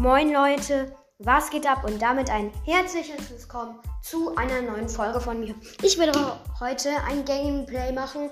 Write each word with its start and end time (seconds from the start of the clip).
Moin 0.00 0.32
Leute, 0.32 0.96
was 1.18 1.50
geht 1.50 1.66
ab 1.66 1.84
und 1.84 2.00
damit 2.00 2.30
ein 2.30 2.50
herzliches 2.64 3.28
Willkommen 3.28 3.78
zu 4.02 4.34
einer 4.34 4.62
neuen 4.62 4.88
Folge 4.88 5.20
von 5.20 5.40
mir. 5.40 5.54
Ich 5.82 5.98
werde 5.98 6.38
heute 6.58 6.88
ein 7.06 7.22
Gameplay 7.26 7.92
machen 7.92 8.30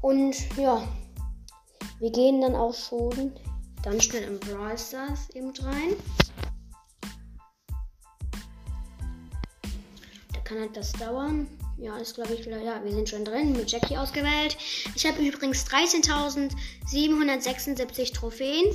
und 0.00 0.34
ja, 0.56 0.82
wir 1.98 2.10
gehen 2.10 2.40
dann 2.40 2.54
auch 2.54 2.72
schon 2.72 3.34
ganz 3.82 4.04
schnell 4.04 4.22
in 4.22 4.40
Brawl 4.40 4.78
Stars 4.78 5.28
eben 5.34 5.52
rein. 5.60 5.96
Da 10.32 10.40
kann 10.44 10.60
halt 10.60 10.74
das 10.74 10.92
dauern. 10.92 11.46
Ja, 11.76 11.98
ist 11.98 12.14
glaube 12.14 12.32
ich, 12.32 12.46
ja, 12.46 12.82
wir 12.82 12.92
sind 12.92 13.06
schon 13.06 13.26
drin, 13.26 13.52
mit 13.52 13.70
Jackie 13.70 13.98
ausgewählt. 13.98 14.56
Ich 14.94 15.06
habe 15.06 15.20
übrigens 15.20 15.66
13.776 15.66 18.14
Trophäen 18.14 18.74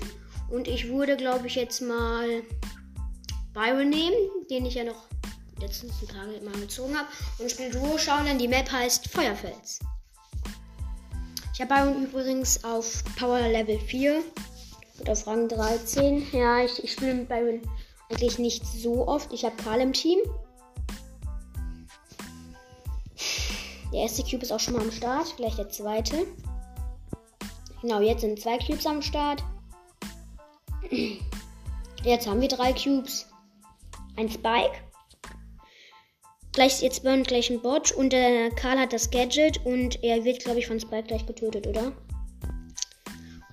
und 0.49 0.67
ich 0.67 0.89
würde, 0.89 1.17
glaube 1.17 1.47
ich, 1.47 1.55
jetzt 1.55 1.81
mal 1.81 2.43
Byron 3.53 3.89
nehmen, 3.89 4.15
den 4.49 4.65
ich 4.65 4.75
ja 4.75 4.83
noch 4.83 5.07
letztens 5.59 5.93
ein 6.01 6.07
Tage 6.07 6.41
mal 6.43 6.59
gezogen 6.59 6.97
habe. 6.97 7.07
Und 7.39 7.49
spiele 7.49 7.71
Duo 7.71 7.97
schauen, 7.97 8.25
denn 8.25 8.37
die 8.37 8.47
Map 8.47 8.71
heißt 8.71 9.07
Feuerfels. 9.07 9.79
Ich 11.53 11.61
habe 11.61 11.73
Byron 11.73 12.03
übrigens 12.03 12.63
auf 12.63 13.03
Power 13.17 13.39
Level 13.39 13.79
4 13.79 14.21
und 14.99 15.09
auf 15.09 15.25
Rang 15.25 15.47
13. 15.47 16.27
Ja, 16.33 16.63
ich, 16.63 16.83
ich 16.83 16.91
spiele 16.91 17.13
mit 17.13 17.29
Byron 17.29 17.61
eigentlich 18.09 18.39
nicht 18.39 18.65
so 18.65 19.07
oft. 19.07 19.31
Ich 19.31 19.45
habe 19.45 19.55
Karl 19.55 19.81
im 19.81 19.93
Team. 19.93 20.19
Der 23.93 24.01
erste 24.01 24.23
Cube 24.23 24.43
ist 24.43 24.51
auch 24.51 24.59
schon 24.59 24.73
mal 24.73 24.81
am 24.81 24.91
Start, 24.91 25.27
vielleicht 25.35 25.57
der 25.57 25.69
zweite. 25.69 26.27
Genau, 27.81 28.01
jetzt 28.01 28.21
sind 28.21 28.39
zwei 28.39 28.57
Cubes 28.57 28.85
am 28.85 29.01
Start. 29.01 29.41
Jetzt 32.03 32.27
haben 32.27 32.41
wir 32.41 32.47
drei 32.47 32.73
Cubes. 32.73 33.27
Ein 34.15 34.29
Spike. 34.29 34.81
Gleich, 36.51 36.81
jetzt 36.81 37.03
burnt 37.03 37.27
gleich 37.27 37.49
ein 37.49 37.61
Bot 37.61 37.91
und 37.91 38.13
der 38.13 38.49
Karl 38.51 38.79
hat 38.79 38.93
das 38.93 39.09
Gadget 39.09 39.65
und 39.65 40.01
er 40.03 40.23
wird, 40.23 40.43
glaube 40.43 40.59
ich, 40.59 40.67
von 40.67 40.79
Spike 40.79 41.07
gleich 41.07 41.25
getötet, 41.25 41.67
oder? 41.67 41.91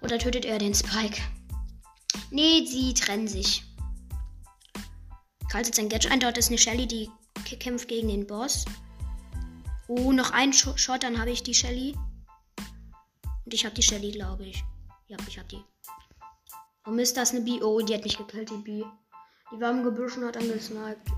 Oder 0.02 0.18
tötet 0.18 0.44
er 0.44 0.58
den 0.58 0.74
Spike? 0.74 1.20
Nee, 2.30 2.64
sie 2.66 2.94
trennen 2.94 3.26
sich. 3.26 3.64
Karl 5.50 5.64
setzt 5.64 5.76
sein 5.76 5.88
Gadget 5.88 6.12
ein. 6.12 6.20
Dort 6.20 6.38
ist 6.38 6.48
eine 6.48 6.58
Shelly, 6.58 6.86
die 6.86 7.10
kämpft 7.58 7.88
gegen 7.88 8.08
den 8.08 8.26
Boss. 8.26 8.64
Oh, 9.88 10.12
noch 10.12 10.30
ein 10.30 10.52
Shot, 10.52 11.02
dann 11.02 11.18
habe 11.18 11.30
ich 11.30 11.42
die 11.42 11.54
Shelly. 11.54 11.94
Und 13.44 13.52
ich 13.52 13.64
habe 13.64 13.74
die 13.74 13.82
Shelly, 13.82 14.12
glaube 14.12 14.46
ich. 14.46 14.62
Ja, 15.08 15.16
ich 15.28 15.38
habe 15.38 15.48
die. 15.48 15.62
Warum 16.84 16.98
ist 16.98 17.16
das 17.16 17.30
eine 17.30 17.42
B? 17.42 17.62
Oh, 17.62 17.80
die 17.80 17.94
hat 17.94 18.02
mich 18.02 18.18
gekillt, 18.18 18.50
die 18.50 18.56
B. 18.56 18.84
Die 19.52 19.60
war 19.60 19.70
im 19.70 19.84
Gebüsch 19.84 20.16
und 20.16 20.24
hat 20.24 20.36
angesniped. 20.36 21.12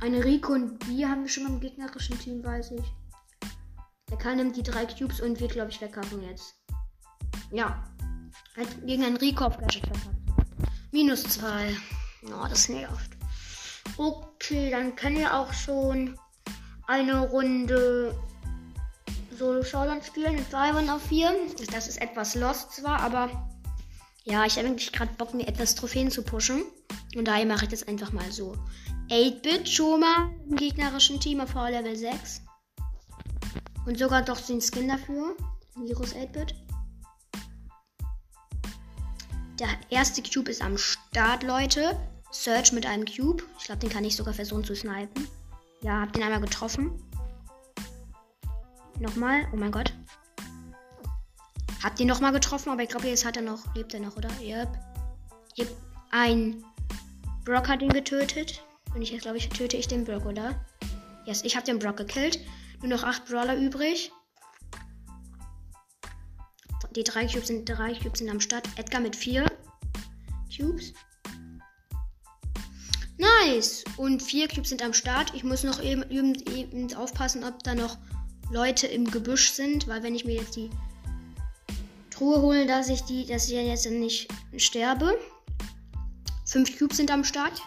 Eine 0.00 0.24
Rico 0.24 0.52
und 0.52 0.78
B 0.80 1.04
haben 1.04 1.22
wir 1.22 1.28
schon 1.28 1.46
im 1.46 1.60
gegnerischen 1.60 2.18
Team, 2.18 2.44
weiß 2.44 2.72
ich. 2.72 2.84
Der 4.08 4.18
Karl 4.18 4.36
nimmt 4.36 4.56
die 4.56 4.62
drei 4.62 4.86
Cubes 4.86 5.20
und 5.20 5.40
wird, 5.40 5.52
glaube 5.52 5.70
ich, 5.70 5.80
wegkacken 5.80 6.22
jetzt. 6.22 6.54
Ja. 7.50 7.82
Hat 8.56 8.86
gegen 8.86 9.04
einen 9.04 9.16
Rico 9.16 9.46
auf 9.46 9.58
Gadget 9.58 9.86
verkackt. 9.86 10.16
Minus 10.92 11.24
zwei. 11.24 11.74
Oh, 12.26 12.46
das 12.48 12.68
nervt. 12.68 13.16
Okay, 13.96 14.70
dann 14.70 14.94
können 14.94 15.18
wir 15.18 15.34
auch 15.34 15.52
schon 15.52 16.18
eine 16.86 17.18
Runde 17.28 18.14
Solo 19.36 19.64
Showdown 19.64 20.02
spielen 20.02 20.36
mit 20.36 20.52
3 20.52 20.92
auf 20.92 21.02
4. 21.02 21.32
Das 21.72 21.88
ist 21.88 22.00
etwas 22.00 22.34
lost 22.36 22.72
zwar, 22.72 23.00
aber 23.00 23.51
ja, 24.24 24.44
ich 24.46 24.56
habe 24.56 24.68
eigentlich 24.68 24.92
gerade 24.92 25.12
Bock, 25.14 25.34
mir 25.34 25.48
etwas 25.48 25.74
Trophäen 25.74 26.10
zu 26.10 26.22
pushen. 26.22 26.62
Und 27.16 27.26
daher 27.26 27.46
mache 27.46 27.64
ich 27.64 27.70
das 27.70 27.86
einfach 27.88 28.12
mal 28.12 28.30
so. 28.30 28.56
8-Bit 29.10 29.68
schon 29.68 30.00
mal 30.00 30.30
im 30.48 30.56
gegnerischen 30.56 31.20
Team 31.20 31.40
auf 31.40 31.54
Level 31.54 31.96
6. 31.96 32.42
Und 33.84 33.98
sogar 33.98 34.22
doch 34.22 34.40
den 34.40 34.60
Skin 34.60 34.88
dafür. 34.88 35.36
Virus 35.74 36.14
8-Bit. 36.14 36.54
Der 39.58 39.68
erste 39.90 40.22
Cube 40.22 40.50
ist 40.50 40.62
am 40.62 40.78
Start, 40.78 41.42
Leute. 41.42 41.98
Search 42.30 42.72
mit 42.72 42.86
einem 42.86 43.04
Cube. 43.04 43.42
Ich 43.58 43.64
glaube, 43.64 43.80
den 43.80 43.90
kann 43.90 44.04
ich 44.04 44.16
sogar 44.16 44.34
versuchen 44.34 44.64
zu 44.64 44.74
snipen. 44.74 45.28
Ja, 45.82 46.00
hab 46.00 46.12
den 46.12 46.22
einmal 46.22 46.40
getroffen. 46.40 46.92
Nochmal. 48.98 49.46
Oh 49.52 49.56
mein 49.56 49.72
Gott. 49.72 49.92
Habt 51.82 51.98
ihr 51.98 52.06
nochmal 52.06 52.32
getroffen? 52.32 52.70
Aber 52.70 52.82
ich 52.82 52.88
glaube, 52.88 53.08
jetzt 53.08 53.24
hat 53.24 53.36
er 53.36 53.42
noch. 53.42 53.74
Lebt 53.74 53.92
er 53.92 54.00
noch, 54.00 54.16
oder? 54.16 54.28
Yep. 54.40 54.68
yep. 55.58 55.68
Ein 56.10 56.64
Brock 57.44 57.68
hat 57.68 57.82
ihn 57.82 57.88
getötet. 57.88 58.62
Und 58.94 59.02
ich 59.02 59.10
jetzt 59.10 59.22
glaube 59.22 59.38
ich, 59.38 59.48
töte 59.48 59.76
ich 59.76 59.88
den 59.88 60.04
Brock, 60.04 60.26
oder? 60.26 60.54
Yes, 61.26 61.42
ich 61.44 61.56
habe 61.56 61.66
den 61.66 61.78
Brock 61.78 61.96
gekillt. 61.96 62.38
Nur 62.80 62.90
noch 62.90 63.02
acht 63.02 63.24
Brawler 63.26 63.56
übrig. 63.56 64.12
Die 66.94 67.04
drei 67.04 67.26
Cubes 67.26 67.46
sind 67.46 67.66
drei 67.66 67.94
Cubes 67.94 68.18
sind 68.18 68.30
am 68.30 68.40
Start. 68.40 68.68
Edgar 68.76 69.00
mit 69.00 69.16
vier 69.16 69.46
Cubes. 70.54 70.92
Nice. 73.16 73.84
Und 73.96 74.22
vier 74.22 74.46
Cubes 74.46 74.68
sind 74.68 74.82
am 74.82 74.92
Start. 74.92 75.32
Ich 75.34 75.42
muss 75.42 75.64
noch 75.64 75.82
eben, 75.82 76.08
eben, 76.10 76.34
eben 76.54 76.94
aufpassen, 76.94 77.44
ob 77.44 77.62
da 77.62 77.74
noch 77.74 77.96
Leute 78.50 78.86
im 78.86 79.10
Gebüsch 79.10 79.50
sind, 79.52 79.88
weil 79.88 80.02
wenn 80.02 80.14
ich 80.14 80.24
mir 80.24 80.34
jetzt 80.34 80.56
die 80.56 80.70
Truhe 82.22 82.40
holen, 82.40 82.68
dass 82.68 82.88
ich 82.88 83.02
die, 83.02 83.26
dass 83.26 83.48
ich 83.48 83.54
jetzt 83.54 83.90
nicht 83.90 84.28
sterbe. 84.56 85.18
Fünf 86.46 86.78
Cubes 86.78 86.96
sind 86.96 87.10
am 87.10 87.24
Start. 87.24 87.60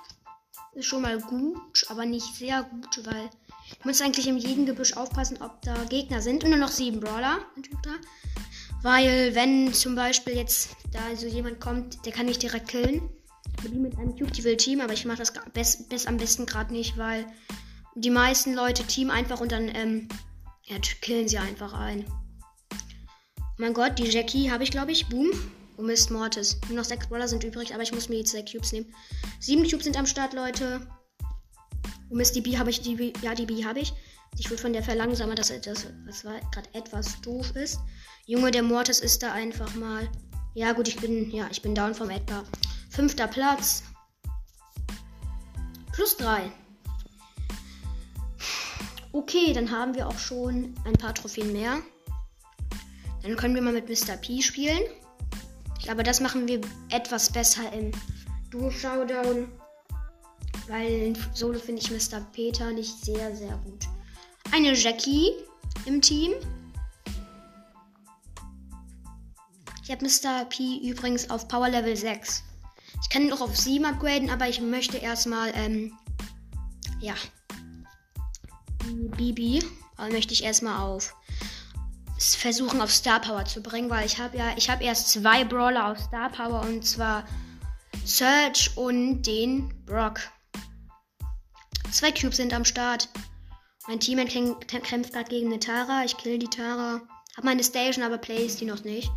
Ist 0.75 0.85
schon 0.85 1.01
mal 1.01 1.19
gut, 1.19 1.85
aber 1.89 2.05
nicht 2.05 2.33
sehr 2.35 2.63
gut, 2.63 3.05
weil 3.05 3.29
ich 3.77 3.83
muss 3.83 3.99
eigentlich 3.99 4.27
in 4.27 4.38
jedem 4.38 4.66
Gebüsch 4.66 4.93
aufpassen, 4.93 5.41
ob 5.41 5.61
da 5.63 5.73
Gegner 5.89 6.21
sind. 6.21 6.45
Und 6.45 6.51
nur 6.51 6.59
noch 6.59 6.69
sieben 6.69 7.01
Brawler. 7.01 7.39
Weil, 8.81 9.35
wenn 9.35 9.73
zum 9.73 9.93
Beispiel 9.93 10.38
jetzt 10.38 10.69
da 10.93 11.01
so 11.17 11.27
jemand 11.27 11.59
kommt, 11.59 12.05
der 12.05 12.13
kann 12.13 12.25
nicht 12.25 12.41
direkt 12.41 12.69
killen. 12.69 13.09
Die 13.61 13.77
mit 13.77 13.97
einem 13.97 14.16
Cube, 14.16 14.31
die 14.31 14.45
will 14.45 14.55
Team, 14.55 14.79
aber 14.79 14.93
ich 14.93 15.03
mache 15.03 15.17
das 15.17 15.33
best, 15.53 15.89
best 15.89 16.07
am 16.07 16.16
besten 16.16 16.45
gerade 16.45 16.72
nicht, 16.72 16.97
weil 16.97 17.25
die 17.95 18.09
meisten 18.09 18.53
Leute 18.53 18.85
Team 18.85 19.09
einfach 19.09 19.41
und 19.41 19.51
dann 19.51 19.67
ähm, 19.75 20.07
ja, 20.63 20.77
killen 21.01 21.27
sie 21.27 21.39
einfach 21.39 21.73
ein 21.73 22.05
mein 23.57 23.73
Gott, 23.73 23.97
die 23.97 24.09
Jackie 24.09 24.51
habe 24.51 24.63
ich, 24.63 24.71
glaube 24.71 24.91
ich. 24.91 25.07
Boom. 25.07 25.31
Oh 25.77 25.81
Mist, 25.81 26.11
Mortis. 26.11 26.57
Nur 26.67 26.77
noch 26.77 26.85
sechs 26.85 27.07
Brawler 27.07 27.27
sind 27.27 27.43
übrig, 27.43 27.73
aber 27.73 27.83
ich 27.83 27.93
muss 27.93 28.09
mir 28.09 28.17
die 28.17 28.23
zwei 28.23 28.43
Cubes 28.43 28.71
nehmen. 28.71 28.93
Sieben 29.39 29.63
Cubes 29.63 29.83
sind 29.83 29.97
am 29.97 30.05
Start, 30.05 30.33
Leute. 30.33 30.88
Oh 32.09 32.16
Mist, 32.16 32.35
die 32.35 32.41
B 32.41 32.57
habe 32.57 32.69
ich. 32.69 32.81
Die 32.81 32.95
B, 32.95 33.13
ja, 33.21 33.35
die 33.35 33.45
B 33.45 33.66
habe 33.66 33.79
ich. 33.79 33.93
Ich 34.38 34.49
wurde 34.49 34.61
von 34.61 34.73
der 34.73 34.83
verlangsamer, 34.83 35.35
dass 35.35 35.47
das, 35.47 35.88
das 36.05 36.21
gerade 36.21 36.69
etwas 36.73 37.19
doof 37.21 37.55
ist. 37.55 37.79
Junge, 38.25 38.51
der 38.51 38.63
Mortis 38.63 38.99
ist 38.99 39.23
da 39.23 39.33
einfach 39.33 39.73
mal. 39.75 40.09
Ja, 40.53 40.73
gut, 40.73 40.87
ich 40.87 40.97
bin. 40.97 41.31
Ja, 41.31 41.47
ich 41.51 41.61
bin 41.61 41.75
down 41.75 41.93
vom 41.93 42.09
Edgar. 42.09 42.43
Fünfter 42.89 43.27
Platz. 43.27 43.83
Plus 45.91 46.17
drei. 46.17 46.51
Okay, 49.13 49.53
dann 49.53 49.72
haben 49.72 49.95
wir 49.95 50.07
auch 50.07 50.19
schon 50.19 50.75
ein 50.83 50.93
paar 50.93 51.13
Trophäen 51.13 51.53
mehr. 51.53 51.81
Dann 53.25 53.35
können 53.37 53.55
wir 53.55 53.61
mal 53.63 53.73
mit 53.73 53.89
Mr. 53.89 54.17
P 54.17 54.39
spielen. 54.41 54.81
Aber 55.89 56.03
das 56.03 56.19
machen 56.19 56.47
wir 56.47 56.61
etwas 56.91 57.31
besser 57.31 57.73
im 57.73 57.91
Duo 58.51 58.69
Showdown. 58.69 59.47
Weil 60.67 60.89
in 60.89 61.17
Solo 61.33 61.59
finde 61.59 61.81
ich 61.81 61.91
Mr. 61.91 62.21
Peter 62.33 62.71
nicht 62.71 63.03
sehr, 63.03 63.35
sehr 63.35 63.57
gut. 63.65 63.85
Eine 64.51 64.73
Jackie 64.73 65.31
im 65.85 66.01
Team. 66.01 66.33
Ich 69.83 69.91
habe 69.91 70.05
Mr. 70.05 70.45
P 70.45 70.87
übrigens 70.87 71.29
auf 71.29 71.47
Power 71.47 71.69
Level 71.69 71.95
6. 71.95 72.43
Ich 73.01 73.09
kann 73.09 73.23
ihn 73.23 73.33
auch 73.33 73.41
auf 73.41 73.55
7 73.57 73.85
upgraden, 73.85 74.29
aber 74.29 74.47
ich 74.47 74.61
möchte 74.61 74.97
erstmal, 74.97 75.51
ähm, 75.55 75.93
ja, 76.99 77.16
Bibi, 79.17 79.63
aber 79.97 80.11
möchte 80.11 80.33
ich 80.33 80.43
erstmal 80.43 80.79
auf 80.79 81.16
versuchen 82.17 82.82
auf 82.82 82.91
Star 82.91 83.20
Power 83.20 83.46
zu 83.46 83.62
bringen, 83.62 83.90
weil 83.90 84.06
ich 84.06 84.20
habe 84.20 84.38
ja, 84.38 84.53
ich 84.56 84.70
habe 84.70 84.84
erst 84.84 85.09
zwei 85.12 85.44
Brawler 85.44 85.91
auf 85.91 86.00
Star 86.00 86.29
Power 86.29 86.62
und 86.62 86.85
zwar 86.85 87.26
Search 88.06 88.72
und 88.76 89.23
den 89.23 89.73
Brock. 89.85 90.20
Zwei 91.91 92.12
Cubes 92.12 92.38
sind 92.38 92.53
am 92.53 92.66
Start. 92.66 93.09
Mein 93.88 94.00
Team 94.00 94.26
kämpft 94.28 95.14
gerade 95.14 95.29
gegen 95.29 95.47
eine 95.47 95.59
Tara. 95.59 96.03
Ich 96.06 96.17
kill 96.17 96.40
die 96.40 96.50
Tara. 96.50 97.02
Hab 97.35 97.44
meine 97.44 97.64
Station, 97.64 98.03
aber 98.03 98.17
place 98.17 98.58
die 98.58 98.66
noch 98.66 98.84
nicht. 98.84 99.09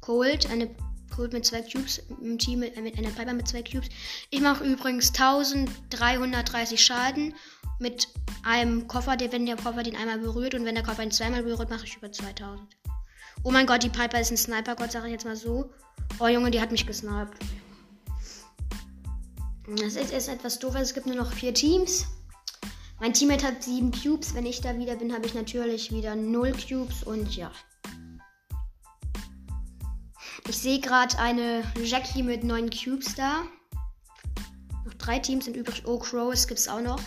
Cold, 0.00 0.50
eine 0.50 0.74
Cold 1.14 1.32
mit 1.32 1.44
zwei 1.44 1.62
Cubes 1.62 2.02
im 2.20 2.38
Team 2.38 2.60
mit, 2.60 2.80
mit 2.80 2.98
einer 2.98 3.10
Piper 3.10 3.32
mit 3.32 3.46
zwei 3.46 3.62
Cubes. 3.62 3.88
Ich 4.30 4.40
mache 4.40 4.64
übrigens 4.64 5.08
1330 5.08 6.84
Schaden 6.84 7.34
mit 7.82 8.08
einem 8.44 8.88
Koffer, 8.88 9.16
der, 9.16 9.32
wenn 9.32 9.44
der 9.44 9.56
Koffer 9.56 9.82
den 9.82 9.96
einmal 9.96 10.18
berührt 10.18 10.54
und 10.54 10.64
wenn 10.64 10.74
der 10.74 10.84
Koffer 10.84 11.02
ihn 11.02 11.10
zweimal 11.10 11.42
berührt, 11.42 11.68
mache 11.68 11.84
ich 11.84 11.96
über 11.96 12.10
2000. 12.10 12.66
Oh 13.42 13.50
mein 13.50 13.66
Gott, 13.66 13.82
die 13.82 13.88
Piper 13.88 14.20
ist 14.20 14.30
ein 14.30 14.36
Sniper-Gott, 14.36 14.92
sage 14.92 15.06
ich 15.06 15.12
jetzt 15.12 15.24
mal 15.24 15.36
so. 15.36 15.70
Oh 16.18 16.28
Junge, 16.28 16.50
die 16.50 16.60
hat 16.60 16.70
mich 16.70 16.86
gesniped. 16.86 17.36
Das 19.66 19.96
ist, 19.96 20.12
ist 20.12 20.28
etwas 20.28 20.58
doof, 20.58 20.74
es 20.76 20.94
gibt 20.94 21.06
nur 21.06 21.16
noch 21.16 21.32
vier 21.32 21.52
Teams. 21.52 22.06
Mein 23.00 23.12
Teammate 23.12 23.46
hat 23.46 23.64
sieben 23.64 23.90
Cubes. 23.90 24.34
Wenn 24.34 24.46
ich 24.46 24.60
da 24.60 24.78
wieder 24.78 24.94
bin, 24.94 25.12
habe 25.12 25.26
ich 25.26 25.34
natürlich 25.34 25.90
wieder 25.90 26.14
null 26.14 26.52
Cubes 26.52 27.02
und 27.02 27.34
ja. 27.34 27.50
Ich 30.48 30.58
sehe 30.58 30.80
gerade 30.80 31.18
eine 31.18 31.64
Jackie 31.82 32.22
mit 32.22 32.44
neun 32.44 32.70
Cubes 32.70 33.14
da. 33.16 33.42
Noch 34.84 34.94
drei 34.94 35.18
Teams 35.18 35.46
sind 35.46 35.56
übrig. 35.56 35.82
Oh, 35.86 35.98
gibt 35.98 36.58
es 36.58 36.68
auch 36.68 36.80
noch. 36.80 37.00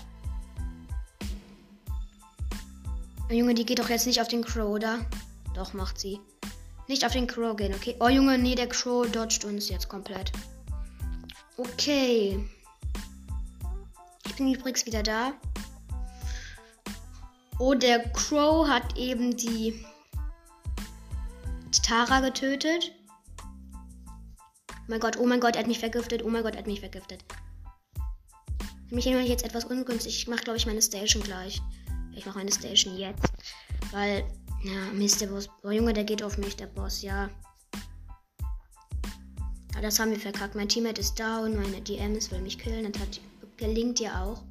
Oh, 3.29 3.33
Junge, 3.33 3.55
die 3.55 3.65
geht 3.65 3.79
doch 3.79 3.89
jetzt 3.89 4.05
nicht 4.05 4.21
auf 4.21 4.27
den 4.27 4.43
Crow, 4.43 4.69
oder? 4.69 4.99
Doch, 5.55 5.73
macht 5.73 5.99
sie. 5.99 6.19
Nicht 6.87 7.05
auf 7.05 7.13
den 7.13 7.25
Crow 7.25 7.55
gehen, 7.55 7.73
okay? 7.73 7.95
Oh, 7.99 8.07
Junge, 8.07 8.37
nee, 8.37 8.53
der 8.53 8.69
Crow 8.69 9.09
dodgt 9.09 9.45
uns 9.45 9.69
jetzt 9.69 9.89
komplett. 9.89 10.31
Okay. 11.57 12.47
Ich 14.27 14.35
bin 14.35 14.53
übrigens 14.53 14.85
wieder 14.85 15.01
da. 15.01 15.33
Oh, 17.57 17.73
der 17.73 17.99
Crow 18.09 18.67
hat 18.67 18.97
eben 18.97 19.35
die 19.35 19.83
Tara 21.81 22.19
getötet. 22.19 22.91
Oh 24.69 24.87
mein 24.87 24.99
Gott, 24.99 25.17
oh 25.17 25.25
mein 25.25 25.39
Gott, 25.39 25.55
er 25.55 25.61
hat 25.61 25.67
mich 25.67 25.79
vergiftet. 25.79 26.23
Oh 26.23 26.29
mein 26.29 26.43
Gott, 26.43 26.53
er 26.53 26.59
hat 26.59 26.67
mich 26.67 26.79
vergiftet. 26.79 27.23
Mich 28.89 29.05
jetzt 29.05 29.43
etwas 29.43 29.65
ungünstig. 29.65 30.17
Ich 30.17 30.27
mache, 30.27 30.43
glaube 30.43 30.57
ich, 30.57 30.67
meine 30.67 30.81
Station 30.81 31.23
gleich. 31.23 31.61
Ich 32.15 32.25
mache 32.25 32.37
meine 32.37 32.51
Station 32.51 32.97
jetzt. 32.97 33.23
Weil, 33.91 34.23
ja, 34.63 35.07
der 35.19 35.27
Boss. 35.27 35.49
Oh 35.63 35.69
Junge, 35.69 35.93
der 35.93 36.03
geht 36.03 36.23
auf 36.23 36.37
mich, 36.37 36.55
der 36.55 36.67
Boss, 36.67 37.01
ja. 37.01 37.29
Aber 39.73 39.81
das 39.81 39.99
haben 39.99 40.11
wir 40.11 40.19
verkackt. 40.19 40.55
Mein 40.55 40.69
Teammate 40.69 41.01
ist 41.01 41.19
down, 41.19 41.55
meine 41.55 41.81
DMs 41.81 42.31
will 42.31 42.41
mich 42.41 42.57
killen. 42.57 42.91
Das 42.91 43.01
hat, 43.01 43.19
gelingt 43.57 43.99
ja 43.99 44.23
auch. 44.23 44.43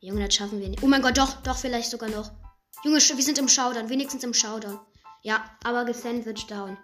Junge, 0.00 0.24
das 0.24 0.34
schaffen 0.34 0.60
wir 0.60 0.68
nicht. 0.68 0.82
Oh 0.82 0.86
mein 0.86 1.02
Gott, 1.02 1.18
doch, 1.18 1.42
doch, 1.42 1.56
vielleicht 1.56 1.90
sogar 1.90 2.08
noch. 2.08 2.30
Junge, 2.84 2.98
wir 2.98 3.22
sind 3.22 3.38
im 3.38 3.48
Showdown, 3.48 3.88
wenigstens 3.88 4.22
im 4.22 4.32
Showdown. 4.32 4.78
Ja, 5.22 5.44
aber 5.64 5.84
gesandwiched 5.84 6.48
down. 6.48 6.78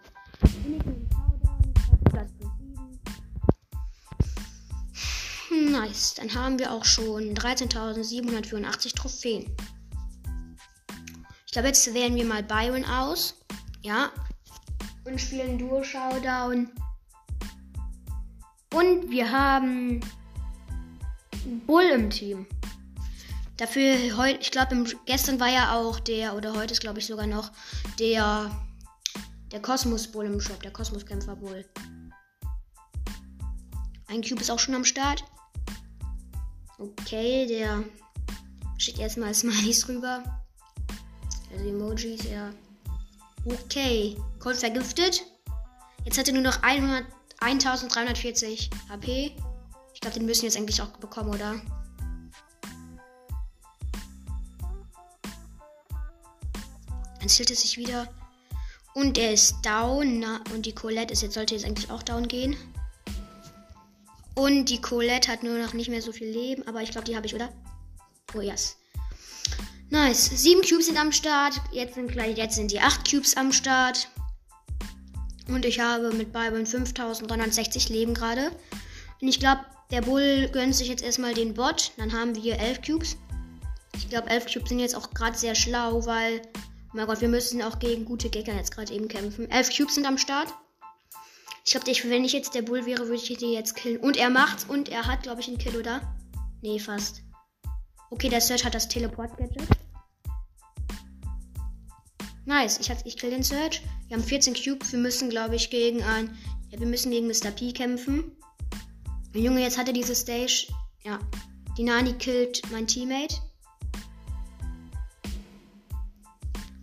Nice, 5.72 6.12
dann 6.14 6.34
haben 6.34 6.58
wir 6.58 6.70
auch 6.70 6.84
schon 6.84 7.34
13.784 7.34 8.94
Trophäen. 8.94 9.50
Ich 11.46 11.52
glaube, 11.52 11.68
jetzt 11.68 11.94
wählen 11.94 12.14
wir 12.14 12.26
mal 12.26 12.42
Byron 12.42 12.84
aus. 12.84 13.40
Ja. 13.80 14.12
Und 15.06 15.18
spielen 15.18 15.56
Duo 15.58 15.82
Showdown. 15.82 16.70
Und 18.74 19.10
wir 19.10 19.30
haben 19.30 20.00
Bull 21.66 21.84
im 21.84 22.10
Team. 22.10 22.46
Dafür 23.56 23.96
heute, 24.18 24.40
ich 24.42 24.50
glaube, 24.50 24.84
gestern 25.06 25.40
war 25.40 25.48
ja 25.48 25.74
auch 25.74 26.00
der, 26.00 26.36
oder 26.36 26.54
heute 26.54 26.72
ist 26.72 26.80
glaube 26.80 26.98
ich 26.98 27.06
sogar 27.06 27.26
noch, 27.26 27.50
der, 27.98 28.50
der 29.50 29.62
Kosmos 29.62 30.06
Bull 30.06 30.26
im 30.26 30.38
Shop, 30.38 30.62
der 30.62 30.72
Kosmos-Kämpfer 30.72 31.36
Bull. 31.36 31.64
Ein 34.08 34.20
Cube 34.20 34.42
ist 34.42 34.50
auch 34.50 34.58
schon 34.58 34.74
am 34.74 34.84
Start. 34.84 35.24
Okay, 36.78 37.46
der 37.46 37.84
schickt 38.78 38.98
erstmal 38.98 39.34
Smileys 39.34 39.88
rüber. 39.88 40.22
Also 41.52 41.68
Emojis, 41.68 42.24
ja. 42.24 42.50
Okay, 43.44 44.16
Colt 44.38 44.56
vergiftet. 44.56 45.24
Jetzt 46.04 46.18
hat 46.18 46.28
er 46.28 46.34
nur 46.34 46.42
noch 46.42 46.62
100, 46.62 47.04
1340 47.40 48.70
HP. 48.88 49.36
Ich 49.94 50.00
glaube, 50.00 50.18
den 50.18 50.26
müssen 50.26 50.42
wir 50.42 50.48
jetzt 50.48 50.56
eigentlich 50.56 50.80
auch 50.80 50.88
bekommen, 50.98 51.30
oder? 51.30 51.60
Dann 57.18 57.28
zählt 57.28 57.50
es 57.50 57.62
sich 57.62 57.76
wieder. 57.76 58.08
Und 58.94 59.16
er 59.16 59.32
ist 59.32 59.56
down. 59.62 60.20
Na, 60.20 60.40
und 60.52 60.66
die 60.66 60.74
Colette 60.74 61.12
ist 61.12 61.22
jetzt, 61.22 61.34
sollte 61.34 61.54
jetzt 61.54 61.64
eigentlich 61.64 61.90
auch 61.90 62.02
down 62.02 62.26
gehen. 62.26 62.56
Und 64.34 64.66
die 64.66 64.80
Colette 64.80 65.30
hat 65.30 65.42
nur 65.42 65.58
noch 65.58 65.74
nicht 65.74 65.90
mehr 65.90 66.02
so 66.02 66.12
viel 66.12 66.28
Leben. 66.28 66.66
Aber 66.66 66.82
ich 66.82 66.90
glaube, 66.90 67.06
die 67.06 67.16
habe 67.16 67.26
ich, 67.26 67.34
oder? 67.34 67.52
Oh, 68.34 68.40
yes. 68.40 68.76
Nice. 69.90 70.30
Sieben 70.42 70.62
Cubes 70.62 70.86
sind 70.86 70.98
am 70.98 71.12
Start. 71.12 71.60
Jetzt 71.70 71.94
sind, 71.94 72.10
gleich, 72.10 72.36
jetzt 72.36 72.56
sind 72.56 72.70
die 72.70 72.80
acht 72.80 73.10
Cubes 73.10 73.36
am 73.36 73.52
Start. 73.52 74.08
Und 75.48 75.64
ich 75.64 75.80
habe 75.80 76.12
mit 76.12 76.32
Byron 76.32 76.64
5360 76.64 77.88
Leben 77.88 78.14
gerade. 78.14 78.50
Und 79.20 79.28
ich 79.28 79.38
glaube, 79.38 79.60
der 79.90 80.00
Bull 80.00 80.48
gönnt 80.50 80.74
sich 80.74 80.88
jetzt 80.88 81.02
erstmal 81.02 81.34
den 81.34 81.52
Bot. 81.54 81.92
Dann 81.98 82.12
haben 82.12 82.34
wir 82.34 82.58
elf 82.58 82.80
Cubes. 82.80 83.16
Ich 83.96 84.08
glaube, 84.08 84.30
elf 84.30 84.46
Cubes 84.46 84.70
sind 84.70 84.78
jetzt 84.78 84.96
auch 84.96 85.10
gerade 85.10 85.36
sehr 85.36 85.54
schlau, 85.54 86.06
weil 86.06 86.40
Oh 86.92 86.98
mein 86.98 87.06
Gott, 87.06 87.22
wir 87.22 87.28
müssen 87.28 87.62
auch 87.62 87.78
gegen 87.78 88.04
gute 88.04 88.28
Gegner 88.28 88.54
jetzt 88.54 88.74
gerade 88.74 88.92
eben 88.92 89.08
kämpfen. 89.08 89.50
Elf 89.50 89.74
Cubes 89.74 89.94
sind 89.94 90.04
am 90.04 90.18
Start. 90.18 90.52
Ich 91.64 91.72
glaube, 91.72 91.86
wenn 92.10 92.24
ich 92.24 92.32
jetzt 92.32 92.54
der 92.54 92.62
Bull 92.62 92.86
wäre, 92.86 93.06
würde 93.06 93.22
ich 93.22 93.36
die 93.38 93.52
jetzt 93.52 93.76
killen. 93.76 94.00
Und 94.00 94.16
er 94.16 94.30
macht's 94.30 94.64
und 94.64 94.88
er 94.88 95.06
hat, 95.06 95.22
glaube 95.22 95.40
ich, 95.40 95.48
einen 95.48 95.58
Kill, 95.58 95.76
oder? 95.76 96.16
Nee, 96.60 96.78
fast. 96.78 97.22
Okay, 98.10 98.28
der 98.28 98.40
Search 98.40 98.64
hat 98.64 98.74
das 98.74 98.88
Teleport-Gadget. 98.88 99.62
Nice, 102.44 102.80
ich, 102.80 102.90
ich 103.04 103.16
kill 103.16 103.30
den 103.30 103.44
Search. 103.44 103.82
Wir 104.08 104.16
haben 104.16 104.24
14 104.24 104.54
Cubes. 104.54 104.92
Wir 104.92 104.98
müssen, 104.98 105.30
glaube 105.30 105.54
ich, 105.54 105.70
gegen 105.70 106.02
ein. 106.02 106.36
Ja, 106.70 106.80
wir 106.80 106.86
müssen 106.86 107.12
gegen 107.12 107.28
Mr. 107.28 107.52
P 107.52 107.72
kämpfen. 107.72 108.36
Junge, 109.32 109.62
jetzt 109.62 109.78
hat 109.78 109.86
er 109.86 109.94
diese 109.94 110.14
Stage. 110.14 110.66
Ja. 111.04 111.20
Die 111.78 111.84
Nani 111.84 112.12
killt 112.14 112.62
mein 112.72 112.86
Teammate. 112.86 113.36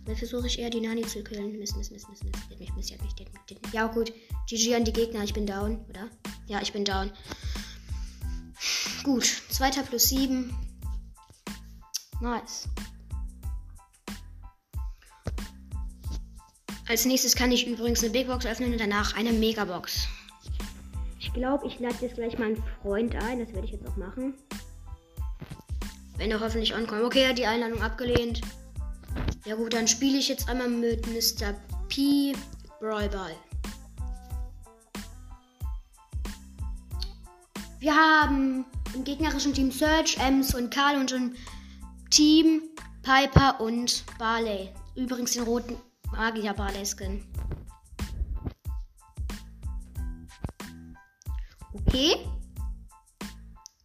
Dann 0.06 0.16
versuche 0.16 0.46
ich 0.46 0.58
eher 0.58 0.70
die 0.70 0.80
Nani 0.80 1.02
zu 1.02 1.22
killen. 1.22 1.58
Mist, 1.58 1.76
Mist, 1.76 1.92
Mist, 1.92 2.08
Mist, 2.08 2.24
Mist. 2.24 2.36
Die 2.48 2.52
hat 2.52 2.58
mich, 2.58 2.74
Mist, 2.74 2.90
die 2.90 2.94
hat 2.94 3.02
mich, 3.02 3.14
die 3.14 3.24
hat 3.24 3.32
mich, 3.32 3.42
die 3.48 3.54
hat 3.54 3.62
mich. 3.62 3.72
Ja, 3.72 3.86
gut. 3.86 4.12
GG 4.48 4.74
an 4.74 4.84
die 4.84 4.92
Gegner. 4.92 5.22
Ich 5.22 5.34
bin 5.34 5.46
down, 5.46 5.84
oder? 5.88 6.08
Ja, 6.46 6.60
ich 6.60 6.72
bin 6.72 6.84
down. 6.84 7.12
Gut. 9.04 9.24
Zweiter 9.50 9.82
plus 9.82 10.08
sieben. 10.08 10.54
Nice. 12.20 12.68
Als 16.88 17.04
nächstes 17.04 17.36
kann 17.36 17.52
ich 17.52 17.68
übrigens 17.68 18.02
eine 18.02 18.10
Big 18.10 18.26
Box 18.26 18.46
öffnen 18.46 18.72
und 18.72 18.80
danach 18.80 19.16
eine 19.16 19.32
Megabox. 19.32 20.08
Ich 21.20 21.32
glaube, 21.32 21.66
ich 21.68 21.78
lade 21.78 21.94
jetzt 22.00 22.16
gleich 22.16 22.36
meinen 22.38 22.60
Freund 22.82 23.14
ein. 23.14 23.38
Das 23.38 23.52
werde 23.52 23.66
ich 23.66 23.72
jetzt 23.72 23.86
auch 23.86 23.96
machen. 23.96 24.34
Wenn 26.16 26.32
er 26.32 26.40
hoffentlich 26.40 26.74
ankommt. 26.74 27.02
Okay, 27.02 27.22
er 27.22 27.28
hat 27.30 27.38
die 27.38 27.46
Einladung 27.46 27.80
abgelehnt. 27.80 28.40
Ja 29.46 29.54
gut, 29.54 29.72
dann 29.72 29.88
spiele 29.88 30.18
ich 30.18 30.28
jetzt 30.28 30.48
einmal 30.48 30.68
mit 30.68 31.06
Mr. 31.06 31.54
P. 31.88 32.34
Brawl 32.78 33.08
Ball. 33.08 33.34
Wir 37.78 37.96
haben 37.96 38.66
im 38.94 39.04
gegnerischen 39.04 39.54
Team 39.54 39.72
Search, 39.72 40.18
Ems 40.18 40.54
und 40.54 40.72
Karl 40.72 40.98
und 40.98 41.12
im 41.12 41.34
Team 42.10 42.62
Piper 43.02 43.58
und 43.60 44.04
Barley. 44.18 44.68
Übrigens 44.94 45.32
den 45.32 45.44
roten 45.44 45.76
Magier 46.12 46.52
Barley 46.52 46.84
Skin. 46.84 47.24
Okay. 51.72 52.16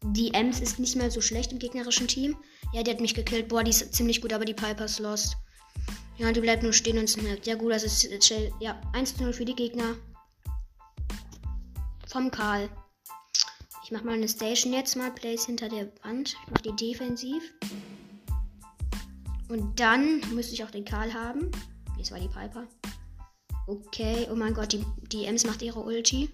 Die 0.04 0.34
Ems 0.34 0.60
ist 0.60 0.80
nicht 0.80 0.98
mehr 0.98 1.10
so 1.10 1.22
schlecht 1.22 1.54
im 1.54 1.60
gegnerischen 1.60 2.10
Team. 2.10 2.36
Ja, 2.74 2.84
die 2.84 2.92
hat 2.92 3.00
mich 3.00 3.16
gekillt. 3.16 3.48
Boah, 3.48 3.64
die 3.64 3.72
ist 3.72 3.94
ziemlich 3.94 4.22
gut, 4.22 4.34
aber 4.34 4.44
die 4.44 4.54
Piper 4.54 4.86
ist 4.86 5.00
lost. 5.00 5.38
Ja, 6.18 6.32
die 6.32 6.40
bleibt 6.40 6.64
nur 6.64 6.74
stehen 6.74 6.98
und 6.98 7.10
snappt. 7.10 7.46
Ja, 7.46 7.56
gut, 7.56 7.72
das 7.72 7.84
ist 7.84 8.08
chill. 8.20 8.54
Ja, 8.60 8.80
1 8.94 9.20
0 9.20 9.34
für 9.34 9.46
die 9.46 9.56
Gegner. 9.56 9.96
Vom 12.08 12.32
Karl. 12.32 12.70
Ich 13.84 13.92
mach 13.92 14.04
mal 14.04 14.14
eine 14.14 14.28
Station 14.28 14.74
jetzt 14.74 14.96
mal. 14.96 15.12
Place 15.12 15.46
hinter 15.46 15.70
der 15.70 15.92
Wand. 16.04 16.30
Ich 16.30 16.52
mach 16.52 16.62
die 16.62 16.76
defensiv. 16.76 17.54
Und 19.50 19.80
dann 19.80 20.22
müsste 20.34 20.54
ich 20.54 20.64
auch 20.64 20.72
den 20.72 20.86
Karl 20.86 21.14
haben. 21.14 21.52
Das 21.98 22.12
war 22.12 22.20
die 22.20 22.28
Piper. 22.28 22.68
Okay. 23.68 24.28
Oh 24.32 24.36
mein 24.36 24.54
Gott, 24.54 24.72
die, 24.72 24.86
die 25.12 25.26
Ems 25.26 25.46
macht 25.46 25.62
ihre 25.62 25.82
Ulti. 25.82 26.30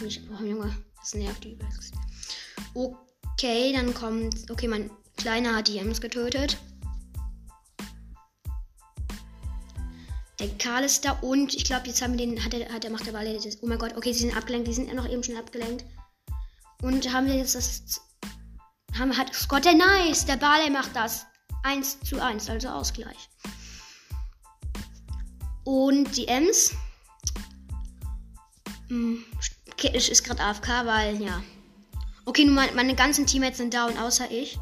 Oh, 0.00 0.44
Junge, 0.44 0.76
das 0.98 1.14
nervt 1.14 1.44
übelst. 1.44 1.94
Okay, 2.74 3.72
dann 3.72 3.94
kommt. 3.94 4.50
Okay, 4.50 4.68
mein 4.68 4.90
Kleiner 5.16 5.56
hat 5.56 5.68
die 5.68 5.78
Ems 5.78 6.00
getötet. 6.00 6.58
Der 10.38 10.48
Karl 10.58 10.84
ist 10.84 11.04
da 11.04 11.12
und 11.22 11.54
ich 11.54 11.64
glaube, 11.64 11.86
jetzt 11.86 12.02
haben 12.02 12.18
wir 12.18 12.26
den. 12.26 12.44
Hat 12.44 12.52
er, 12.52 12.70
hat 12.72 12.84
er 12.84 12.90
macht 12.90 13.06
der 13.06 13.12
Ball 13.12 13.26
jetzt. 13.26 13.58
Oh 13.62 13.66
mein 13.66 13.78
Gott, 13.78 13.96
okay, 13.96 14.12
sie 14.12 14.20
sind 14.20 14.36
abgelenkt. 14.36 14.68
Die 14.68 14.74
sind 14.74 14.92
noch 14.94 15.08
eben 15.08 15.24
schon 15.24 15.36
abgelenkt. 15.36 15.84
Und 16.82 17.10
haben 17.12 17.26
wir 17.26 17.36
jetzt 17.36 17.54
das. 17.54 18.00
Haben, 18.98 19.16
hat 19.16 19.34
Scott 19.34 19.64
der 19.64 19.74
Nice. 19.74 20.26
Der 20.26 20.36
Barley 20.36 20.70
macht 20.70 20.94
das. 20.94 21.26
1 21.62 22.00
zu 22.00 22.22
1, 22.22 22.48
also 22.48 22.68
Ausgleich. 22.68 23.28
Und 25.64 26.16
die 26.16 26.28
Ems. 26.28 26.72
Hm, 28.88 29.24
ist 29.82 30.24
gerade 30.24 30.42
AFK, 30.42 30.68
weil, 30.84 31.20
ja. 31.20 31.42
Okay, 32.24 32.44
nur 32.44 32.54
meine, 32.54 32.72
meine 32.72 32.94
ganzen 32.94 33.26
Teammates 33.26 33.58
sind 33.58 33.74
down, 33.74 33.96
außer 33.98 34.30
ich. 34.30 34.58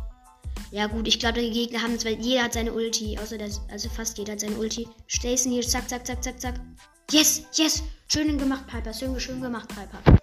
Ja 0.74 0.88
gut, 0.88 1.06
ich 1.06 1.20
glaube, 1.20 1.40
die 1.40 1.52
Gegner 1.52 1.82
haben 1.82 1.94
es, 1.94 2.04
weil 2.04 2.20
jeder 2.20 2.42
hat 2.42 2.54
seine 2.54 2.72
Ulti. 2.72 3.16
Außer 3.16 3.38
das, 3.38 3.60
also 3.70 3.88
fast 3.88 4.18
jeder 4.18 4.32
hat 4.32 4.40
seine 4.40 4.56
Ulti. 4.56 4.88
Stacy 5.06 5.50
hier, 5.50 5.62
zack, 5.62 5.88
zack, 5.88 6.04
zack, 6.04 6.20
zack, 6.20 6.40
zack. 6.40 6.54
Yes, 7.12 7.44
yes. 7.54 7.84
Schön 8.08 8.36
gemacht, 8.36 8.66
Piper. 8.66 8.92
Schön, 8.92 9.20
schön 9.20 9.40
gemacht, 9.40 9.68
Piper. 9.68 10.18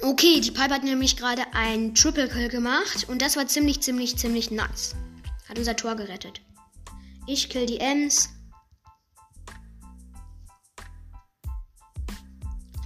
Okay, 0.00 0.40
die 0.40 0.52
Piper 0.52 0.76
hat 0.76 0.84
nämlich 0.84 1.16
gerade 1.16 1.42
ein 1.54 1.92
Triple 1.92 2.28
Kill 2.28 2.50
gemacht. 2.50 3.08
Und 3.08 3.20
das 3.20 3.36
war 3.36 3.48
ziemlich, 3.48 3.80
ziemlich, 3.80 4.16
ziemlich 4.16 4.52
nice. 4.52 4.94
Hat 5.48 5.58
unser 5.58 5.74
Tor 5.74 5.96
gerettet. 5.96 6.40
Ich 7.26 7.48
kill 7.48 7.66
die 7.66 7.80
Ems. 7.80 8.28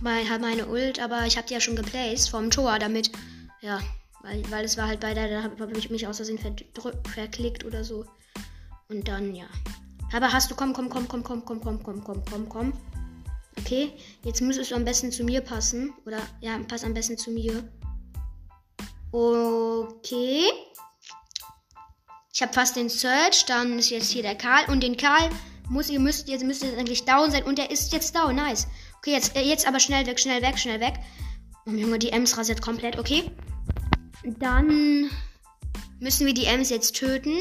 Weil 0.00 0.26
halt 0.30 0.40
meine 0.40 0.68
Ult, 0.68 1.00
aber 1.00 1.26
ich 1.26 1.36
habe 1.36 1.46
die 1.46 1.52
ja 1.52 1.60
schon 1.60 1.76
geplaced 1.76 2.30
vom 2.30 2.50
Tor, 2.50 2.78
damit, 2.78 3.12
ja, 3.60 3.78
weil, 4.22 4.42
weil 4.50 4.64
es 4.64 4.76
war 4.76 4.86
halt 4.86 5.00
bei 5.00 5.14
der, 5.14 5.28
da 5.28 5.42
habe 5.42 5.78
ich 5.78 5.90
mich 5.90 6.06
aus 6.06 6.16
Versehen 6.16 6.38
verklickt 6.38 7.64
oder 7.64 7.84
so. 7.84 8.04
Und 8.88 9.08
dann, 9.08 9.34
ja. 9.34 9.46
Aber 10.12 10.32
hast 10.32 10.50
du, 10.50 10.54
komm, 10.54 10.72
komm, 10.72 10.88
komm, 10.88 11.08
komm, 11.08 11.24
komm, 11.24 11.44
komm, 11.44 11.62
komm, 11.62 11.82
komm, 11.82 12.04
komm, 12.04 12.24
komm, 12.24 12.48
komm. 12.48 12.72
Okay, 13.58 13.92
jetzt 14.24 14.40
müsstest 14.40 14.70
du 14.70 14.74
am 14.74 14.84
besten 14.84 15.10
zu 15.10 15.24
mir 15.24 15.40
passen. 15.40 15.92
Oder, 16.06 16.18
ja, 16.40 16.58
pass 16.68 16.84
am 16.84 16.94
besten 16.94 17.16
zu 17.16 17.30
mir. 17.30 17.68
Okay. 19.10 20.44
Ich 22.34 22.42
habe 22.42 22.52
fast 22.52 22.76
den 22.76 22.88
Search. 22.88 23.44
Dann 23.46 23.78
ist 23.78 23.90
jetzt 23.90 24.10
hier 24.10 24.22
der 24.22 24.36
Karl. 24.36 24.70
Und 24.70 24.82
den 24.82 24.96
Karl 24.96 25.28
muss, 25.68 25.90
ihr 25.90 26.00
müsst, 26.00 26.28
jetzt 26.28 26.44
müsst 26.44 26.62
ihr 26.62 26.76
eigentlich 26.78 27.04
down 27.04 27.30
sein. 27.30 27.44
Und 27.44 27.58
der 27.58 27.70
ist 27.70 27.92
jetzt 27.92 28.14
down. 28.14 28.36
Nice. 28.36 28.66
Okay, 28.98 29.12
jetzt, 29.12 29.36
äh, 29.36 29.42
jetzt 29.42 29.66
aber 29.66 29.80
schnell 29.80 30.06
weg, 30.06 30.20
schnell 30.20 30.42
weg, 30.42 30.58
schnell 30.58 30.80
weg. 30.80 30.94
Oh, 31.66 31.70
Junge, 31.70 31.98
die 31.98 32.10
Ems 32.10 32.36
rasiert 32.36 32.62
komplett. 32.62 32.98
Okay. 32.98 33.30
Dann 34.24 35.10
müssen 36.00 36.26
wir 36.26 36.34
die 36.34 36.46
Ems 36.46 36.70
jetzt 36.70 36.96
töten. 36.96 37.34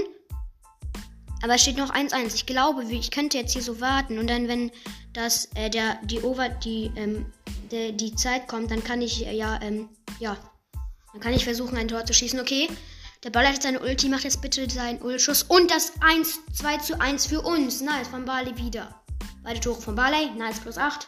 Aber 1.43 1.55
es 1.55 1.61
steht 1.61 1.77
noch 1.77 1.93
1-1. 1.93 2.35
Ich 2.35 2.45
glaube, 2.45 2.83
ich 2.83 3.11
könnte 3.11 3.37
jetzt 3.37 3.53
hier 3.53 3.63
so 3.63 3.81
warten. 3.81 4.19
Und 4.19 4.29
dann, 4.29 4.47
wenn 4.47 4.71
das, 5.13 5.45
äh, 5.55 5.69
der, 5.69 5.97
die 6.03 6.21
Over, 6.21 6.49
die, 6.49 6.91
ähm, 6.95 7.25
der, 7.71 7.91
die 7.91 8.15
Zeit 8.15 8.47
kommt, 8.47 8.69
dann 8.71 8.83
kann 8.83 9.01
ich, 9.01 9.25
äh, 9.25 9.35
ja, 9.35 9.59
ähm, 9.61 9.89
ja. 10.19 10.37
Dann 11.13 11.21
kann 11.21 11.33
ich 11.33 11.43
versuchen, 11.43 11.77
ein 11.77 11.87
Tor 11.87 12.05
zu 12.05 12.13
schießen. 12.13 12.39
Okay. 12.39 12.69
Der 13.23 13.31
Ball 13.31 13.47
hat 13.47 13.61
seine 13.61 13.79
Ulti. 13.79 14.07
Macht 14.07 14.23
jetzt 14.23 14.41
bitte 14.41 14.69
seinen 14.69 15.01
Ultschuss. 15.01 15.43
Und 15.43 15.71
das 15.71 15.93
1, 16.01 16.39
2 16.53 16.77
zu 16.77 17.01
1 17.01 17.25
für 17.25 17.41
uns. 17.41 17.81
Nice. 17.81 18.07
Von 18.07 18.25
Barley 18.25 18.55
wieder. 18.57 19.01
Beide 19.43 19.59
Tore 19.59 19.81
von 19.81 19.95
Barley. 19.95 20.29
Nice. 20.37 20.59
Plus 20.59 20.77
8. 20.77 21.07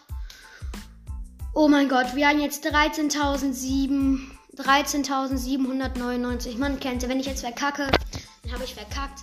Oh 1.54 1.68
mein 1.68 1.90
Gott. 1.90 2.16
Wir 2.16 2.28
haben 2.28 2.42
jetzt 2.42 2.66
13.007. 2.66 4.34
13.799. 4.58 6.58
Man 6.58 6.80
kennt. 6.80 7.08
Wenn 7.08 7.20
ich 7.20 7.26
jetzt 7.26 7.42
verkacke, 7.42 7.90
dann 8.44 8.54
habe 8.54 8.64
ich 8.64 8.74
verkackt. 8.74 9.20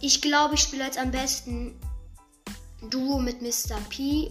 Ich 0.00 0.20
glaube, 0.20 0.54
ich 0.54 0.60
spiele 0.60 0.84
jetzt 0.84 0.98
am 0.98 1.10
besten 1.10 1.78
Duo 2.90 3.18
mit 3.18 3.40
Mr. 3.40 3.78
P. 3.88 4.30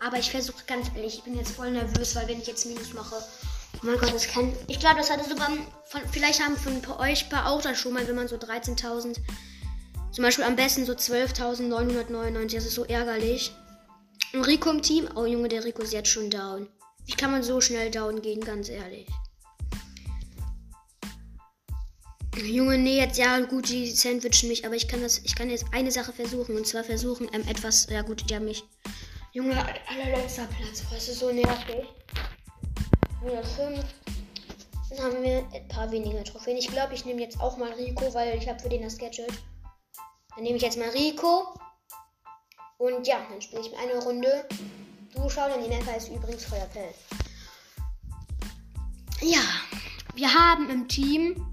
Aber 0.00 0.18
ich 0.18 0.30
versuche 0.30 0.64
ganz 0.66 0.90
ehrlich, 0.94 1.18
ich 1.18 1.24
bin 1.24 1.36
jetzt 1.36 1.52
voll 1.52 1.70
nervös, 1.70 2.16
weil 2.16 2.26
wenn 2.28 2.40
ich 2.40 2.46
jetzt 2.46 2.64
Minus 2.64 2.94
mache, 2.94 3.16
oh 3.16 3.78
mein 3.82 3.98
Gott, 3.98 4.14
das 4.14 4.28
kann. 4.28 4.54
Ich 4.66 4.80
glaube, 4.80 4.96
das 4.96 5.10
hatte 5.10 5.28
sogar 5.28 5.50
von, 5.84 6.00
vielleicht 6.10 6.42
haben 6.42 6.56
von 6.56 6.80
euch 6.98 7.28
paar 7.28 7.50
auch 7.50 7.60
das 7.60 7.78
schon 7.78 7.92
mal, 7.92 8.08
wenn 8.08 8.16
man 8.16 8.26
so 8.26 8.36
13.000, 8.36 9.18
zum 10.12 10.24
Beispiel 10.24 10.44
am 10.44 10.56
besten 10.56 10.86
so 10.86 10.94
12.999, 10.94 12.54
das 12.54 12.64
ist 12.64 12.74
so 12.74 12.84
ärgerlich. 12.84 13.52
Und 14.32 14.44
Rico 14.44 14.70
im 14.70 14.80
Team, 14.80 15.08
oh 15.16 15.26
Junge, 15.26 15.48
der 15.48 15.64
Rico 15.64 15.82
ist 15.82 15.92
jetzt 15.92 16.08
schon 16.08 16.30
down. 16.30 16.68
Wie 17.04 17.12
kann 17.12 17.30
man 17.30 17.42
so 17.42 17.60
schnell 17.60 17.90
down 17.90 18.22
gehen, 18.22 18.40
ganz 18.40 18.68
ehrlich? 18.68 19.06
Junge, 22.36 22.78
nee, 22.78 22.98
jetzt 22.98 23.18
ja 23.18 23.40
gut, 23.40 23.68
die 23.68 23.90
sandwichen 23.90 24.48
mich, 24.48 24.64
aber 24.64 24.74
ich 24.74 24.86
kann 24.86 25.02
das, 25.02 25.18
ich 25.18 25.34
kann 25.34 25.50
jetzt 25.50 25.66
eine 25.72 25.90
Sache 25.90 26.12
versuchen 26.12 26.56
und 26.56 26.66
zwar 26.66 26.84
versuchen, 26.84 27.28
ähm, 27.32 27.46
etwas, 27.48 27.88
ja 27.90 28.02
gut, 28.02 28.28
die 28.28 28.34
haben 28.34 28.44
mich. 28.44 28.64
Junge, 29.32 29.56
allerletzter 29.88 30.46
Platz, 30.46 30.82
das 30.90 31.08
ist 31.08 31.18
so 31.18 31.32
nervig. 31.32 31.86
Nur 33.22 33.42
fünf. 33.42 33.84
Dann 34.90 34.98
haben 35.04 35.22
wir 35.22 35.46
ein 35.54 35.68
paar 35.68 35.90
weniger 35.90 36.24
Trophäen. 36.24 36.56
Ich 36.56 36.68
glaube, 36.68 36.94
ich 36.94 37.04
nehme 37.04 37.20
jetzt 37.20 37.40
auch 37.40 37.56
mal 37.56 37.72
Rico, 37.72 38.12
weil 38.14 38.38
ich 38.38 38.48
habe 38.48 38.58
für 38.58 38.68
den 38.68 38.82
das 38.82 38.98
Gadget. 38.98 39.32
Dann 40.34 40.44
nehme 40.44 40.56
ich 40.56 40.62
jetzt 40.62 40.78
mal 40.78 40.88
Rico. 40.88 41.54
Und 42.78 43.06
ja, 43.06 43.26
dann 43.28 43.40
spiele 43.40 43.62
ich 43.62 43.76
eine 43.76 44.02
Runde. 44.02 44.48
Du 45.14 45.28
schau, 45.28 45.48
dann 45.48 45.62
die 45.62 45.68
Map 45.68 45.96
ist 45.96 46.08
übrigens 46.08 46.44
Feuerfeld. 46.44 46.94
Ja, 49.20 49.42
wir 50.14 50.32
haben 50.32 50.70
im 50.70 50.88
Team 50.88 51.49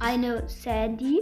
eine 0.00 0.48
Sandy. 0.48 1.20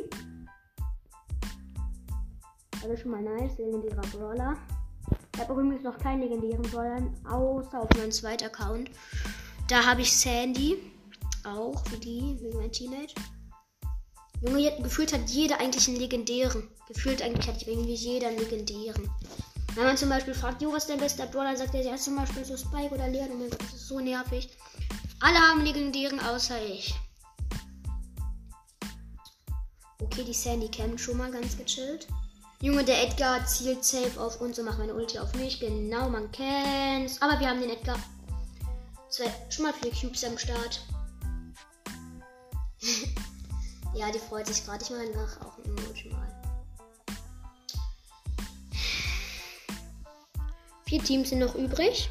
Also 2.83 2.97
schon 2.97 3.11
mal 3.11 3.23
nice, 3.23 3.59
legendärer 3.59 4.01
Brawler. 4.13 4.57
Ich 5.35 5.41
habe 5.41 5.53
übrigens 5.53 5.83
noch 5.83 5.99
keinen 5.99 6.23
legendären 6.23 6.63
Brawler, 6.63 7.03
außer 7.29 7.81
auf 7.81 7.89
meinem 7.97 8.13
zweiten 8.13 8.45
Account. 8.45 8.91
Da 9.69 9.85
habe 9.85 10.03
ich 10.03 10.17
Sandy. 10.17 10.79
Auch 11.45 11.83
wie 11.91 11.99
die, 11.99 12.39
wie 12.41 12.57
mein 12.57 12.73
Teenage. 12.73 13.15
Junge, 14.41 14.73
gefühlt 14.83 15.13
hat 15.13 15.29
jeder 15.29 15.61
eigentlich 15.61 15.89
einen 15.89 15.99
legendären. 15.99 16.69
Gefühlt 16.87 17.23
eigentlich 17.23 17.49
hat 17.49 17.67
irgendwie 17.67 17.95
jeder 17.95 18.29
einen 18.29 18.39
legendären. 18.39 19.11
Wenn 19.75 19.85
man 19.85 19.97
zum 19.97 20.09
Beispiel 20.09 20.35
fragt, 20.35 20.63
jo, 20.63 20.73
was 20.73 20.85
ist 20.85 20.91
dein 20.91 20.99
bester 20.99 21.27
Brawler, 21.27 21.57
sagt 21.57 21.75
er, 21.75 21.83
ja 21.83 21.97
zum 21.97 22.17
Beispiel 22.17 22.45
so 22.45 22.57
Spike 22.57 22.95
oder 22.95 23.09
Leon. 23.09 23.29
Gott, 23.39 23.61
das 23.61 23.75
ist 23.75 23.89
so 23.89 24.01
nervig. 24.01 24.49
Alle 25.21 25.39
haben 25.39 25.65
legendären, 25.65 26.21
außer 26.21 26.65
ich. 26.67 26.95
Okay, 30.01 30.23
die 30.23 30.33
Sandy 30.33 30.69
campt 30.69 31.01
schon 31.01 31.17
mal 31.17 31.31
ganz 31.31 31.57
gechillt. 31.57 32.07
Junge, 32.61 32.85
der 32.85 33.03
Edgar 33.03 33.45
zielt 33.47 33.85
safe 33.85 34.21
auf 34.21 34.41
uns 34.41 34.59
und 34.59 34.65
macht 34.65 34.79
meine 34.79 34.95
Ulti 34.95 35.19
auf 35.19 35.35
mich. 35.35 35.59
Genau, 35.59 36.09
man 36.09 36.31
kennt's. 36.31 37.21
Aber 37.21 37.39
wir 37.41 37.49
haben 37.49 37.61
den 37.61 37.71
Edgar. 37.71 37.99
Zwei, 39.09 39.27
schon 39.49 39.65
mal 39.65 39.73
vier 39.73 39.91
Cubes 39.91 40.25
am 40.25 40.39
Start. 40.39 40.85
ja, 43.95 44.11
die 44.13 44.19
freut 44.19 44.47
sich 44.47 44.65
gerade. 44.65 44.85
Ich 44.85 44.91
mache 44.91 45.11
nach 45.15 45.41
auch 45.41 45.59
ein 45.59 45.65
Emoji 45.65 46.11
mal. 46.11 46.29
Vier 50.87 51.03
Teams 51.03 51.31
sind 51.31 51.41
noch 51.41 51.55
übrig. 51.55 52.11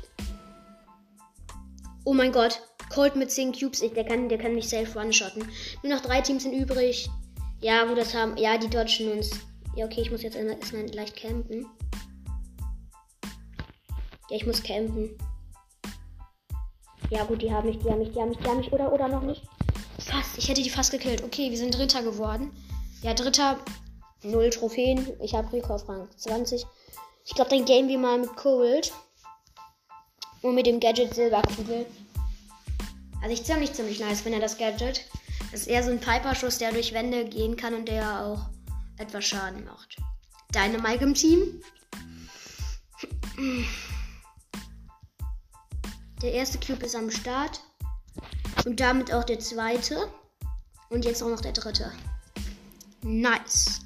Oh 2.04 2.14
mein 2.14 2.32
Gott. 2.32 2.62
Colt 2.90 3.16
mit 3.16 3.32
10 3.32 3.54
Cubes. 3.54 3.80
Der, 3.80 4.06
kann, 4.06 4.30
der 4.30 4.38
kann 4.38 4.56
mich 4.56 4.70
safe 4.70 4.98
one-shotten. 4.98 5.48
Nur 5.84 5.96
noch 5.96 6.02
drei 6.02 6.22
Teams 6.22 6.44
sind 6.44 6.54
übrig. 6.54 7.10
Ja, 7.60 7.86
gut, 7.86 7.98
das 7.98 8.14
haben. 8.14 8.38
Ja, 8.38 8.58
die 8.58 8.70
dodgen 8.70 9.12
uns. 9.14 9.32
Ja, 9.76 9.86
okay, 9.86 10.02
ich 10.02 10.12
muss 10.12 10.22
jetzt 10.22 10.36
erstmal 10.36 10.88
leicht 10.94 11.16
campen. 11.16 11.66
Ja, 14.30 14.36
ich 14.36 14.46
muss 14.46 14.62
campen. 14.62 15.18
Ja, 17.10 17.24
gut, 17.24 17.42
die 17.42 17.52
haben 17.52 17.68
mich, 17.68 17.80
die 17.80 17.90
haben 17.90 18.00
mich, 18.00 18.12
die 18.12 18.20
haben 18.20 18.30
mich, 18.30 18.38
die 18.38 18.48
haben 18.48 18.58
mich, 18.58 18.74
oder, 18.74 18.92
oder 18.92 19.08
noch 19.08 19.22
nicht. 19.22 19.44
Fast, 20.00 20.38
ich 20.38 20.50
hätte 20.50 20.62
die 20.62 20.70
fast 20.70 20.92
gekillt. 20.92 21.24
Okay, 21.24 21.50
wir 21.50 21.58
sind 21.58 21.76
Dritter 21.76 22.04
geworden. 22.04 22.52
Ja, 23.02 23.14
Dritter, 23.14 23.58
null 24.24 24.50
Trophäen. 24.50 25.08
Ich 25.22 25.34
habe 25.34 25.52
Rico 25.54 25.74
auf 25.74 25.88
Rang 25.88 26.08
20. 26.18 26.66
Ich 27.26 27.36
glaube, 27.36 27.50
dann 27.50 27.66
gehen 27.66 27.88
wir 27.88 27.98
mal 27.98 28.20
mit 28.20 28.36
Cold. 28.36 28.92
Und 30.42 30.56
mit 30.56 30.68
dem 30.68 30.80
Gadget 30.80 31.16
Silberkugel. 31.16 31.86
Also 33.22 33.34
ich 33.34 33.44
ziemlich, 33.44 33.74
ziemlich 33.74 34.00
nice, 34.00 34.24
wenn 34.24 34.34
er 34.34 34.40
das 34.40 34.58
Gadget. 34.58 35.06
Das 35.52 35.62
ist 35.62 35.68
eher 35.68 35.84
so 35.84 35.92
ein 35.92 36.00
Piper-Schuss, 36.00 36.58
der 36.58 36.72
durch 36.72 36.94
Wände 36.94 37.26
gehen 37.26 37.56
kann 37.56 37.74
und 37.74 37.88
der 37.88 38.22
auch 38.22 38.50
etwas 38.98 39.26
Schaden 39.26 39.64
macht. 39.66 39.98
Deine 40.52 40.78
Mike 40.80 41.04
im 41.04 41.14
Team? 41.14 41.62
Der 46.22 46.34
erste 46.34 46.60
Cube 46.60 46.86
ist 46.86 46.96
am 46.96 47.12
Start. 47.12 47.62
Und 48.66 48.80
damit 48.80 49.14
auch 49.14 49.24
der 49.24 49.40
zweite. 49.40 50.12
Und 50.90 51.06
jetzt 51.06 51.22
auch 51.22 51.30
noch 51.30 51.42
der 51.42 51.54
dritte. 51.54 51.92
Nice. 53.02 53.82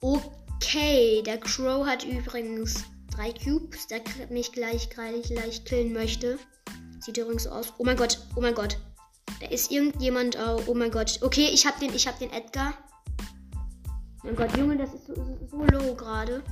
Okay, 0.00 1.22
der 1.22 1.38
Crow 1.38 1.86
hat 1.86 2.04
übrigens 2.04 2.84
drei 3.10 3.32
Cubes, 3.32 3.86
der 3.86 4.02
mich 4.28 4.52
gleich, 4.52 4.90
gleich, 4.90 5.22
gleich 5.22 5.64
killen 5.64 5.92
möchte. 5.92 6.38
Sieht 7.00 7.16
übrigens 7.16 7.44
so 7.44 7.50
aus. 7.50 7.72
Oh 7.78 7.84
mein 7.84 7.96
Gott, 7.96 8.18
oh 8.36 8.40
mein 8.40 8.54
Gott. 8.54 8.76
Da 9.40 9.48
ist 9.48 9.70
irgendjemand. 9.70 10.36
Oh, 10.36 10.62
oh 10.66 10.74
mein 10.74 10.90
Gott. 10.90 11.18
Okay, 11.22 11.48
ich 11.52 11.66
hab 11.66 11.78
den, 11.80 11.94
ich 11.94 12.06
hab 12.06 12.18
den 12.18 12.32
Edgar. 12.32 12.74
Mein 14.22 14.36
Gott, 14.36 14.56
Junge, 14.56 14.76
das 14.76 14.94
ist 14.94 15.06
so, 15.06 15.14
so 15.50 15.64
low 15.64 15.94
gerade. 15.94 16.42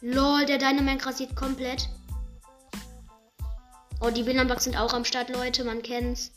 Lol, 0.00 0.46
der 0.46 0.58
Dynamax 0.58 1.06
rasiert 1.06 1.34
komplett. 1.34 1.88
Oh, 4.00 4.10
die 4.10 4.26
Willenbugs 4.26 4.64
sind 4.64 4.76
auch 4.76 4.92
am 4.92 5.04
Start, 5.04 5.30
Leute. 5.30 5.64
Man 5.64 5.82
kennt's. 5.82 6.32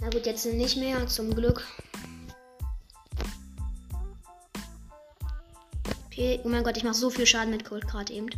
Na 0.00 0.08
gut, 0.08 0.26
jetzt 0.26 0.46
nicht 0.46 0.76
mehr, 0.76 1.06
zum 1.06 1.34
Glück. 1.34 1.66
Okay, 6.06 6.40
oh 6.44 6.48
mein 6.48 6.62
Gott, 6.62 6.76
ich 6.76 6.84
mache 6.84 6.94
so 6.94 7.10
viel 7.10 7.26
Schaden 7.26 7.50
mit 7.50 7.64
Cold 7.64 7.88
gerade 7.88 8.12
eben. 8.12 8.28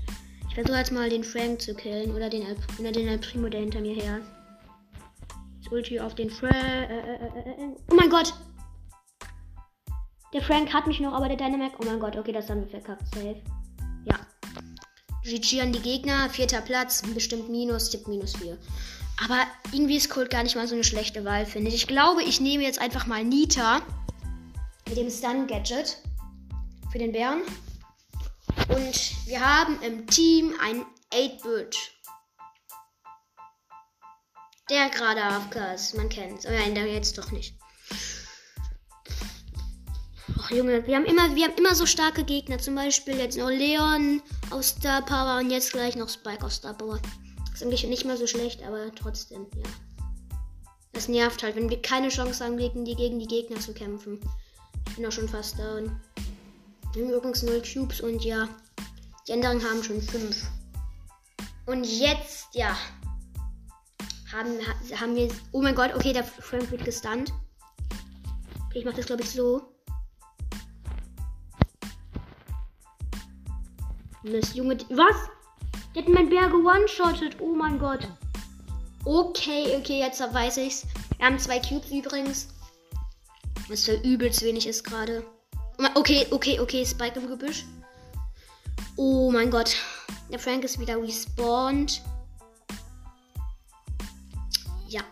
Ich 0.49 0.55
versuche 0.55 0.79
jetzt 0.79 0.93
mal 0.93 1.11
den 1.11 1.23
Frank 1.23 1.61
zu 1.61 1.75
killen 1.75 2.15
oder 2.15 2.31
den 2.31 2.43
El, 2.43 2.57
oder 2.79 2.91
den 2.91 3.07
El 3.07 3.19
Primo, 3.19 3.49
der 3.49 3.61
hinter 3.61 3.81
mir 3.81 3.95
her 3.95 4.19
ist. 4.19 4.36
Jetzt 5.67 5.73
Ulti 5.73 5.99
auf 5.99 6.15
den 6.15 6.31
Frank. 6.31 6.55
Äh, 6.55 6.85
äh, 6.85 7.15
äh, 7.15 7.77
oh 7.91 7.95
mein 7.97 8.09
Gott! 8.09 8.33
Der 10.33 10.41
Frank 10.41 10.73
hat 10.73 10.87
mich 10.87 11.01
noch, 11.01 11.13
aber 11.13 11.27
der 11.27 11.37
Dynamac. 11.37 11.73
Oh 11.81 11.85
mein 11.85 11.99
Gott, 11.99 12.17
okay, 12.17 12.31
das 12.31 12.49
haben 12.49 12.61
wir 12.61 12.69
verkackt. 12.69 13.03
Safe. 13.13 13.43
Ja. 14.05 14.17
GG 15.25 15.61
an 15.61 15.73
die 15.73 15.81
Gegner. 15.81 16.31
Vierter 16.31 16.61
Platz. 16.61 17.03
Bestimmt 17.15 17.49
Minus. 17.49 17.91
Tipp 17.91 18.07
minus 18.07 18.37
4. 18.37 18.57
Aber 19.25 19.43
irgendwie 19.73 19.97
ist 19.97 20.09
Cold 20.09 20.31
gar 20.31 20.45
nicht 20.45 20.55
mal 20.55 20.69
so 20.69 20.75
eine 20.75 20.85
schlechte 20.85 21.25
Wahl, 21.25 21.47
finde 21.47 21.69
ich. 21.69 21.75
Ich 21.75 21.87
glaube, 21.89 22.23
ich 22.23 22.41
nehme 22.41 22.63
jetzt 22.63 22.81
einfach 22.81 23.07
mal 23.07 23.25
Nita 23.25 23.83
mit 24.89 24.97
dem 24.97 25.11
Stun-Gadget 25.11 25.97
für 26.93 26.99
den 26.99 27.11
Bären. 27.11 27.41
Und 28.69 29.27
wir 29.27 29.41
haben 29.41 29.83
im 29.83 30.07
Team 30.07 30.55
einen 30.61 30.85
8-Bit. 31.13 31.96
Der 34.69 34.89
gerade 34.91 35.23
AFK 35.23 35.75
ist, 35.75 35.97
man 35.97 36.09
kennt's. 36.09 36.45
Oh 36.47 36.51
nein, 36.51 36.75
der 36.75 36.87
jetzt 36.87 37.17
doch 37.17 37.31
nicht. 37.31 37.55
Ach 40.39 40.51
Junge, 40.51 40.87
wir 40.87 40.97
haben 40.97 41.05
immer, 41.05 41.35
wir 41.35 41.45
haben 41.45 41.57
immer 41.57 41.75
so 41.75 41.87
starke 41.87 42.25
Gegner. 42.25 42.59
Zum 42.59 42.75
Beispiel 42.75 43.17
jetzt 43.17 43.39
noch 43.39 43.49
Leon 43.49 44.23
aus 44.51 44.71
Star 44.71 45.03
Power 45.03 45.39
und 45.39 45.51
jetzt 45.51 45.73
gleich 45.73 45.97
noch 45.97 46.09
Spike 46.09 46.45
aus 46.45 46.57
Star 46.57 46.75
Power. 46.75 47.01
Ist 47.53 47.63
eigentlich 47.63 47.87
nicht 47.87 48.05
mal 48.05 48.17
so 48.17 48.27
schlecht, 48.27 48.63
aber 48.63 48.95
trotzdem, 48.95 49.47
ja. 49.55 49.63
Das 50.93 51.09
nervt 51.09 51.43
halt, 51.43 51.57
wenn 51.57 51.71
wir 51.71 51.81
keine 51.83 52.09
Chance 52.09 52.45
haben, 52.45 52.57
gegen 52.57 52.85
die, 52.85 52.97
gegen 52.97 53.19
die 53.19 53.27
Gegner 53.27 53.61
zu 53.61 53.73
kämpfen. 53.73 54.19
Ich 54.89 54.97
bin 54.97 55.07
auch 55.07 55.13
schon 55.13 55.29
fast 55.29 55.59
down. 55.59 56.01
Wir 56.93 57.05
haben 57.05 57.13
übrigens 57.13 57.43
0 57.43 57.63
Cubes 57.63 58.01
und 58.01 58.25
ja, 58.25 58.49
die 59.29 59.33
anderen 59.33 59.63
haben 59.63 59.83
schon 59.83 60.01
5. 60.01 60.47
Und 61.67 61.85
jetzt, 61.85 62.49
ja, 62.53 62.77
haben, 64.37 64.59
haben 65.01 65.17
wir. 65.17 65.29
Oh 65.53 65.63
mein 65.63 65.75
Gott, 65.75 65.95
okay, 65.95 66.13
der 66.13 66.25
Frank 66.25 66.71
wird 66.71 66.85
gestunt. 66.85 67.33
Ich 68.75 68.85
mach 68.85 68.93
das 68.93 69.07
glaube 69.07 69.23
ich 69.23 69.31
so. 69.31 69.63
Mist, 74.23 74.55
Junge. 74.55 74.77
Was? 74.91 75.17
Der 75.95 76.03
hat 76.03 76.11
mein 76.11 76.29
Bär 76.29 76.53
one-shottet. 76.53 77.41
Oh 77.41 77.55
mein 77.55 77.79
Gott. 77.79 78.07
Okay, 79.05 79.77
okay, 79.79 80.01
jetzt 80.01 80.21
weiß 80.21 80.59
ich's. 80.59 80.85
Wir 81.17 81.27
haben 81.27 81.39
zwei 81.39 81.59
Cubes 81.61 81.91
übrigens. 81.91 82.49
Was 83.69 83.85
für 83.85 83.95
übelst 84.03 84.43
wenig 84.43 84.67
ist 84.67 84.85
gerade. 84.85 85.25
Okay, 85.95 86.27
okay, 86.31 86.61
okay, 86.61 86.85
Spike 86.85 87.19
im 87.19 87.29
Gebüsch. 87.29 87.65
Oh 88.97 89.31
mein 89.31 89.51
Gott. 89.51 89.77
Der 90.31 90.39
Frank 90.39 90.65
ist 90.65 90.79
wieder 90.79 91.01
respawned. 91.01 92.03
Ja. 94.89 95.03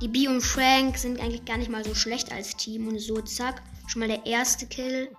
Die 0.00 0.08
B 0.08 0.28
und 0.28 0.40
Frank 0.40 0.96
sind 0.96 1.20
eigentlich 1.20 1.44
gar 1.44 1.58
nicht 1.58 1.70
mal 1.70 1.84
so 1.84 1.94
schlecht 1.94 2.32
als 2.32 2.56
Team. 2.56 2.88
Und 2.88 2.98
so, 2.98 3.20
zack. 3.20 3.62
Schon 3.86 4.00
mal 4.00 4.08
der 4.08 4.24
erste 4.24 4.66
Kill. 4.66 5.10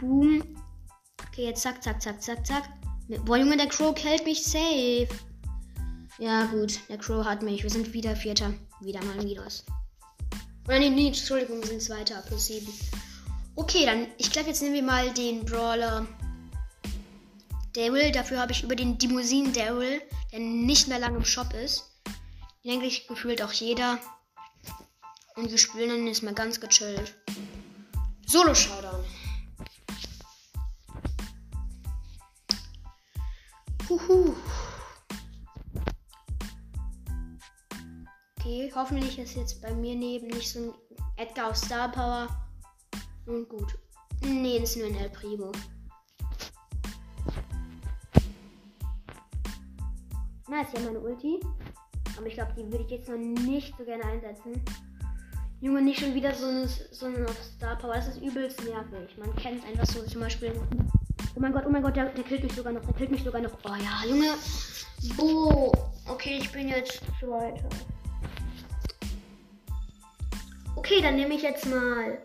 Boom. 0.00 0.42
Okay, 1.28 1.46
jetzt 1.46 1.62
zack, 1.62 1.82
zack, 1.82 2.02
zack, 2.02 2.22
zack, 2.22 2.46
zack. 2.46 2.68
Boah, 3.24 3.38
Junge, 3.38 3.56
der 3.56 3.68
Crow 3.68 3.96
hält 4.02 4.24
mich 4.24 4.42
safe. 4.44 5.08
Ja, 6.18 6.46
gut. 6.46 6.78
Der 6.88 6.98
Crow 6.98 7.24
hat 7.24 7.42
mich. 7.42 7.62
Wir 7.62 7.70
sind 7.70 7.92
wieder 7.92 8.14
Vierter. 8.14 8.52
Wieder 8.80 9.02
mal 9.04 9.16
Midos. 9.22 9.64
Oder 10.66 10.78
nee, 10.78 10.90
nee, 10.90 11.08
Entschuldigung, 11.08 11.60
wir 11.60 11.66
sind 11.66 11.82
Zweiter. 11.82 12.22
Plus 12.26 12.46
7. 12.46 12.66
Okay, 13.54 13.84
dann, 13.84 14.06
ich 14.18 14.30
glaube, 14.30 14.48
jetzt 14.48 14.62
nehmen 14.62 14.74
wir 14.74 14.82
mal 14.82 15.12
den 15.12 15.44
Brawler 15.44 16.06
Daryl. 17.74 18.12
Dafür 18.12 18.38
habe 18.38 18.52
ich 18.52 18.62
über 18.62 18.76
den 18.76 18.98
Limousinen 18.98 19.52
Daryl, 19.52 20.00
der 20.32 20.40
nicht 20.40 20.88
mehr 20.88 20.98
lange 20.98 21.18
im 21.18 21.24
Shop 21.24 21.52
ist. 21.54 21.91
Den 22.64 22.74
eigentlich 22.74 23.08
gefühlt 23.08 23.42
auch 23.42 23.52
jeder. 23.52 23.98
Und 25.34 25.50
wir 25.50 25.58
spielen 25.58 25.88
dann 25.88 26.06
jetzt 26.06 26.22
mal 26.22 26.34
ganz 26.34 26.60
gechillt. 26.60 27.16
Solo-Showdown. 28.26 29.04
Huhu. 33.88 34.34
Okay, 38.38 38.72
hoffentlich 38.74 39.18
ist 39.18 39.34
jetzt 39.34 39.60
bei 39.60 39.72
mir 39.74 39.96
neben 39.96 40.28
nicht 40.28 40.52
so 40.52 40.60
ein 40.60 40.74
Edgar 41.16 41.50
aus 41.50 41.62
Star 41.62 41.90
Power. 41.90 42.28
Und 43.26 43.48
gut. 43.48 43.76
Nee, 44.20 44.60
das 44.60 44.70
ist 44.70 44.76
nur 44.76 44.86
ein 44.86 44.94
El 44.94 45.10
Primo. 45.10 45.50
Na, 50.48 50.62
ist 50.62 50.74
ja 50.74 50.80
meine 50.80 51.00
Ulti. 51.00 51.40
Aber 52.22 52.28
ich 52.28 52.34
glaube, 52.34 52.52
die 52.56 52.70
würde 52.70 52.84
ich 52.84 52.90
jetzt 52.90 53.08
noch 53.08 53.16
nicht 53.16 53.76
so 53.76 53.84
gerne 53.84 54.04
einsetzen. 54.04 54.62
Junge, 55.60 55.82
nicht 55.82 55.98
schon 55.98 56.14
wieder 56.14 56.32
so 56.32 56.46
ein, 56.46 56.68
so 56.92 57.06
ein 57.06 57.26
Star 57.56 57.76
Power. 57.76 57.94
Das 57.94 58.06
ist 58.06 58.22
übelst 58.22 58.62
nervig. 58.62 59.18
Man 59.18 59.34
kennt 59.34 59.66
einfach 59.66 59.86
so 59.86 60.04
zum 60.04 60.20
Beispiel 60.20 60.52
Oh 61.34 61.40
mein 61.40 61.52
Gott, 61.52 61.64
oh 61.66 61.68
mein 61.68 61.82
Gott, 61.82 61.96
der, 61.96 62.10
der 62.10 62.22
killt 62.22 62.44
mich 62.44 62.52
sogar 62.52 62.72
noch. 62.72 62.84
Der 62.84 62.94
killt 62.94 63.10
mich 63.10 63.24
sogar 63.24 63.40
noch. 63.40 63.50
Oh 63.64 63.74
ja, 63.74 64.08
Junge. 64.08 64.34
Oh, 65.18 65.72
okay, 66.06 66.38
ich 66.40 66.52
bin 66.52 66.68
jetzt 66.68 67.00
Zweiter. 67.18 67.68
Okay, 70.76 71.00
dann 71.02 71.16
nehme 71.16 71.34
ich 71.34 71.42
jetzt 71.42 71.66
mal 71.66 72.18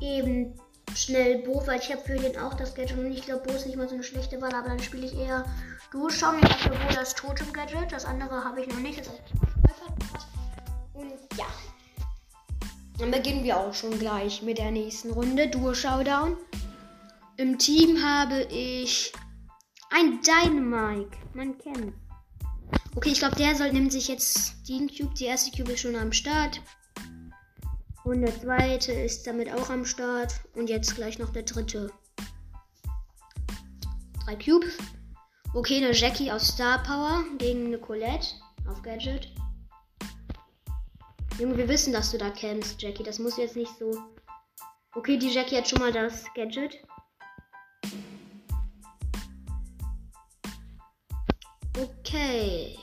eben 0.00 0.54
schnell 0.94 1.42
Bo, 1.42 1.66
weil 1.66 1.80
ich 1.80 1.90
habe 1.90 2.02
für 2.02 2.14
den 2.14 2.38
auch 2.38 2.54
das 2.54 2.72
Gadget 2.76 2.98
und 2.98 3.10
ich 3.10 3.22
glaube, 3.22 3.42
Bo 3.42 3.52
ist 3.52 3.66
nicht 3.66 3.76
mal 3.76 3.88
so 3.88 3.94
eine 3.94 4.04
schlechte 4.04 4.40
Wahl, 4.40 4.54
aber 4.54 4.68
dann 4.68 4.78
spiele 4.78 5.06
ich 5.06 5.18
eher 5.18 5.44
Du. 5.90 6.08
Schau 6.10 6.32
mir 6.32 6.40
dafür 6.40 6.72
Bo 6.72 6.94
das 6.94 7.14
Totem-Gadget. 7.14 7.92
Das 7.92 8.04
andere 8.04 8.44
habe 8.44 8.62
ich 8.62 8.68
noch 8.68 8.78
nicht. 8.78 8.98
Das 8.98 9.08
und 10.94 11.12
ja. 11.36 11.46
Dann 12.98 13.10
beginnen 13.10 13.44
wir 13.44 13.58
auch 13.58 13.74
schon 13.74 13.98
gleich 13.98 14.42
mit 14.42 14.58
der 14.58 14.70
nächsten 14.70 15.10
Runde. 15.12 15.48
Duo 15.48 15.74
Showdown. 15.74 16.36
Im 17.36 17.58
Team 17.58 18.02
habe 18.02 18.42
ich 18.44 19.12
ein 19.90 20.20
Dynamike. 20.22 21.16
Man 21.34 21.58
kennt. 21.58 21.92
Okay, 22.94 23.10
ich 23.10 23.18
glaube, 23.18 23.36
der 23.36 23.54
soll 23.54 23.72
nimmt 23.72 23.92
sich 23.92 24.08
jetzt 24.08 24.68
den 24.68 24.88
Cube. 24.88 25.14
Die 25.14 25.26
erste 25.26 25.50
Cube 25.50 25.72
ist 25.72 25.80
schon 25.80 25.96
am 25.96 26.12
Start. 26.12 26.62
Und 28.04 28.22
der 28.22 28.40
zweite 28.40 28.92
ist 28.92 29.26
damit 29.26 29.52
auch 29.52 29.68
am 29.68 29.84
Start. 29.84 30.32
Und 30.54 30.70
jetzt 30.70 30.94
gleich 30.94 31.18
noch 31.18 31.30
der 31.30 31.42
dritte. 31.42 31.92
Drei 34.24 34.36
Cubes. 34.36 34.78
Okay, 35.56 35.78
eine 35.78 35.94
Jackie 35.94 36.30
aus 36.30 36.48
Star 36.48 36.82
Power 36.82 37.24
gegen 37.38 37.68
eine 37.68 37.78
Colette 37.78 38.26
auf 38.68 38.82
Gadget. 38.82 39.32
Junge, 41.38 41.56
wir 41.56 41.66
wissen, 41.66 41.94
dass 41.94 42.10
du 42.10 42.18
da 42.18 42.28
kennst, 42.28 42.82
Jackie. 42.82 43.02
Das 43.02 43.18
muss 43.18 43.38
jetzt 43.38 43.56
nicht 43.56 43.72
so. 43.78 43.90
Okay, 44.94 45.16
die 45.16 45.30
Jackie 45.30 45.56
hat 45.56 45.66
schon 45.66 45.78
mal 45.78 45.90
das 45.90 46.26
Gadget. 46.34 46.76
Okay. 51.78 52.78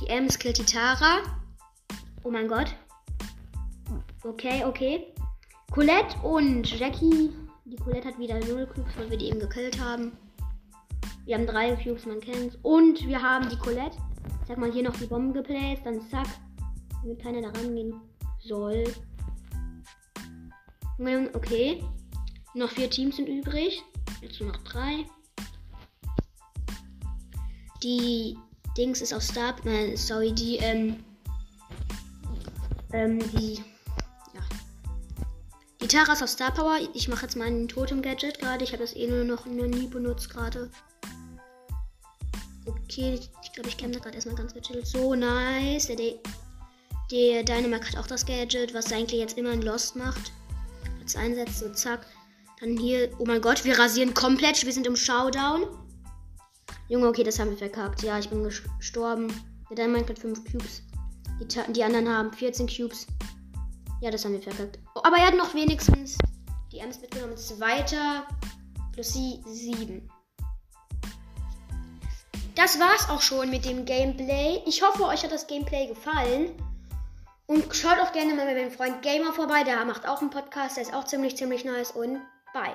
Die 0.00 0.08
Ems 0.08 0.36
killt 0.36 0.58
die 0.58 0.64
Tara. 0.64 1.20
Oh 2.24 2.32
mein 2.32 2.48
Gott. 2.48 2.74
Okay, 4.24 4.64
okay. 4.64 5.14
Colette 5.70 6.18
und 6.22 6.78
Jackie. 6.78 7.30
Die 7.64 7.76
Colette 7.76 8.08
hat 8.08 8.18
wieder 8.18 8.40
0 8.40 8.66
Cubes, 8.66 8.96
weil 8.96 9.10
wir 9.10 9.18
die 9.18 9.28
eben 9.28 9.40
gekillt 9.40 9.78
haben. 9.80 10.12
Wir 11.24 11.36
haben 11.36 11.46
drei 11.46 11.76
Cubes, 11.76 12.06
man 12.06 12.20
kennt's. 12.20 12.56
Und 12.62 13.06
wir 13.06 13.20
haben 13.20 13.48
die 13.50 13.58
Colette. 13.58 13.96
Ich 14.42 14.48
sag 14.48 14.58
mal 14.58 14.72
hier 14.72 14.82
noch 14.82 14.96
die 14.96 15.06
Bomben 15.06 15.34
geplaced. 15.34 15.84
Dann 15.84 16.00
zack. 16.08 16.26
Damit 17.02 17.22
keiner 17.22 17.42
da 17.42 17.48
rangehen 17.60 17.94
soll. 18.40 18.84
Okay. 21.34 21.84
Noch 22.54 22.70
vier 22.70 22.88
Teams 22.88 23.16
sind 23.16 23.28
übrig. 23.28 23.84
Jetzt 24.22 24.40
nur 24.40 24.50
noch 24.50 24.62
drei. 24.64 25.04
Die 27.82 28.36
Dings 28.76 29.00
ist 29.02 29.12
aus 29.12 29.28
Star. 29.28 29.54
Äh, 29.66 29.96
sorry, 29.96 30.32
die, 30.32 30.56
ähm. 30.56 30.96
Ähm, 32.92 33.18
die. 33.32 33.62
Die 35.90 35.96
ist 35.96 36.22
aus 36.22 36.32
Star 36.32 36.52
Power. 36.52 36.76
Ich 36.92 37.08
mache 37.08 37.22
jetzt 37.22 37.36
meinen 37.36 37.66
Totem-Gadget 37.66 38.40
gerade. 38.40 38.62
Ich 38.62 38.72
habe 38.72 38.82
das 38.82 38.94
eh 38.94 39.06
nur 39.06 39.24
noch, 39.24 39.46
nie 39.46 39.86
benutzt 39.86 40.28
gerade. 40.28 40.70
Okay, 42.66 43.18
ich 43.42 43.52
glaube, 43.54 43.70
ich 43.70 43.78
kämpfe 43.78 43.98
gerade 43.98 44.16
erstmal 44.16 44.36
ganz 44.36 44.52
gechillt. 44.52 44.86
So 44.86 45.14
nice. 45.14 45.86
Der, 45.86 45.96
der 47.10 47.42
Dynamac 47.42 47.88
hat 47.88 47.96
auch 47.96 48.06
das 48.06 48.26
Gadget, 48.26 48.74
was 48.74 48.92
eigentlich 48.92 49.18
jetzt 49.18 49.38
immer 49.38 49.50
ein 49.50 49.62
Lost 49.62 49.96
macht. 49.96 50.30
Jetzt 51.00 51.16
einsetzt, 51.16 51.60
so 51.60 51.70
zack. 51.70 52.04
Dann 52.60 52.76
hier, 52.76 53.10
oh 53.18 53.24
mein 53.24 53.40
Gott, 53.40 53.64
wir 53.64 53.78
rasieren 53.78 54.12
komplett. 54.12 54.62
Wir 54.66 54.72
sind 54.74 54.86
im 54.86 54.96
Showdown. 54.96 55.66
Junge, 56.88 57.08
okay, 57.08 57.22
das 57.22 57.38
haben 57.38 57.48
wir 57.50 57.56
verkackt. 57.56 58.02
Ja, 58.02 58.18
ich 58.18 58.28
bin 58.28 58.44
gestorben. 58.44 59.32
Der 59.70 59.76
Dynamite 59.76 60.10
hat 60.10 60.18
5 60.18 60.44
Cubes. 60.52 60.82
Die, 61.40 61.72
die, 61.72 61.82
anderen 61.82 62.10
haben 62.10 62.30
14 62.30 62.66
Cubes. 62.66 63.06
Ja, 64.02 64.10
das 64.10 64.26
haben 64.26 64.32
wir 64.32 64.42
verkackt. 64.42 64.78
Aber 65.04 65.16
er 65.16 65.28
hat 65.28 65.36
noch 65.36 65.54
wenigstens 65.54 66.18
die 66.72 66.78
Ems 66.78 67.00
mitgenommen. 67.00 67.36
Zweiter 67.36 68.26
plus 68.92 69.12
sie 69.12 69.42
sieben. 69.46 70.10
Das 72.54 72.80
war's 72.80 73.08
auch 73.08 73.22
schon 73.22 73.50
mit 73.50 73.64
dem 73.64 73.84
Gameplay. 73.84 74.60
Ich 74.66 74.82
hoffe, 74.82 75.04
euch 75.04 75.22
hat 75.22 75.30
das 75.30 75.46
Gameplay 75.46 75.86
gefallen. 75.86 76.50
Und 77.46 77.74
schaut 77.74 78.00
auch 78.00 78.12
gerne 78.12 78.34
mal 78.34 78.46
bei 78.46 78.54
meinem 78.54 78.72
Freund 78.72 79.00
Gamer 79.00 79.32
vorbei. 79.32 79.62
Der 79.64 79.84
macht 79.84 80.06
auch 80.08 80.20
einen 80.20 80.30
Podcast. 80.30 80.76
Der 80.76 80.82
ist 80.82 80.92
auch 80.92 81.04
ziemlich, 81.04 81.36
ziemlich 81.36 81.64
nice. 81.64 81.92
Und 81.92 82.20
bye. 82.52 82.74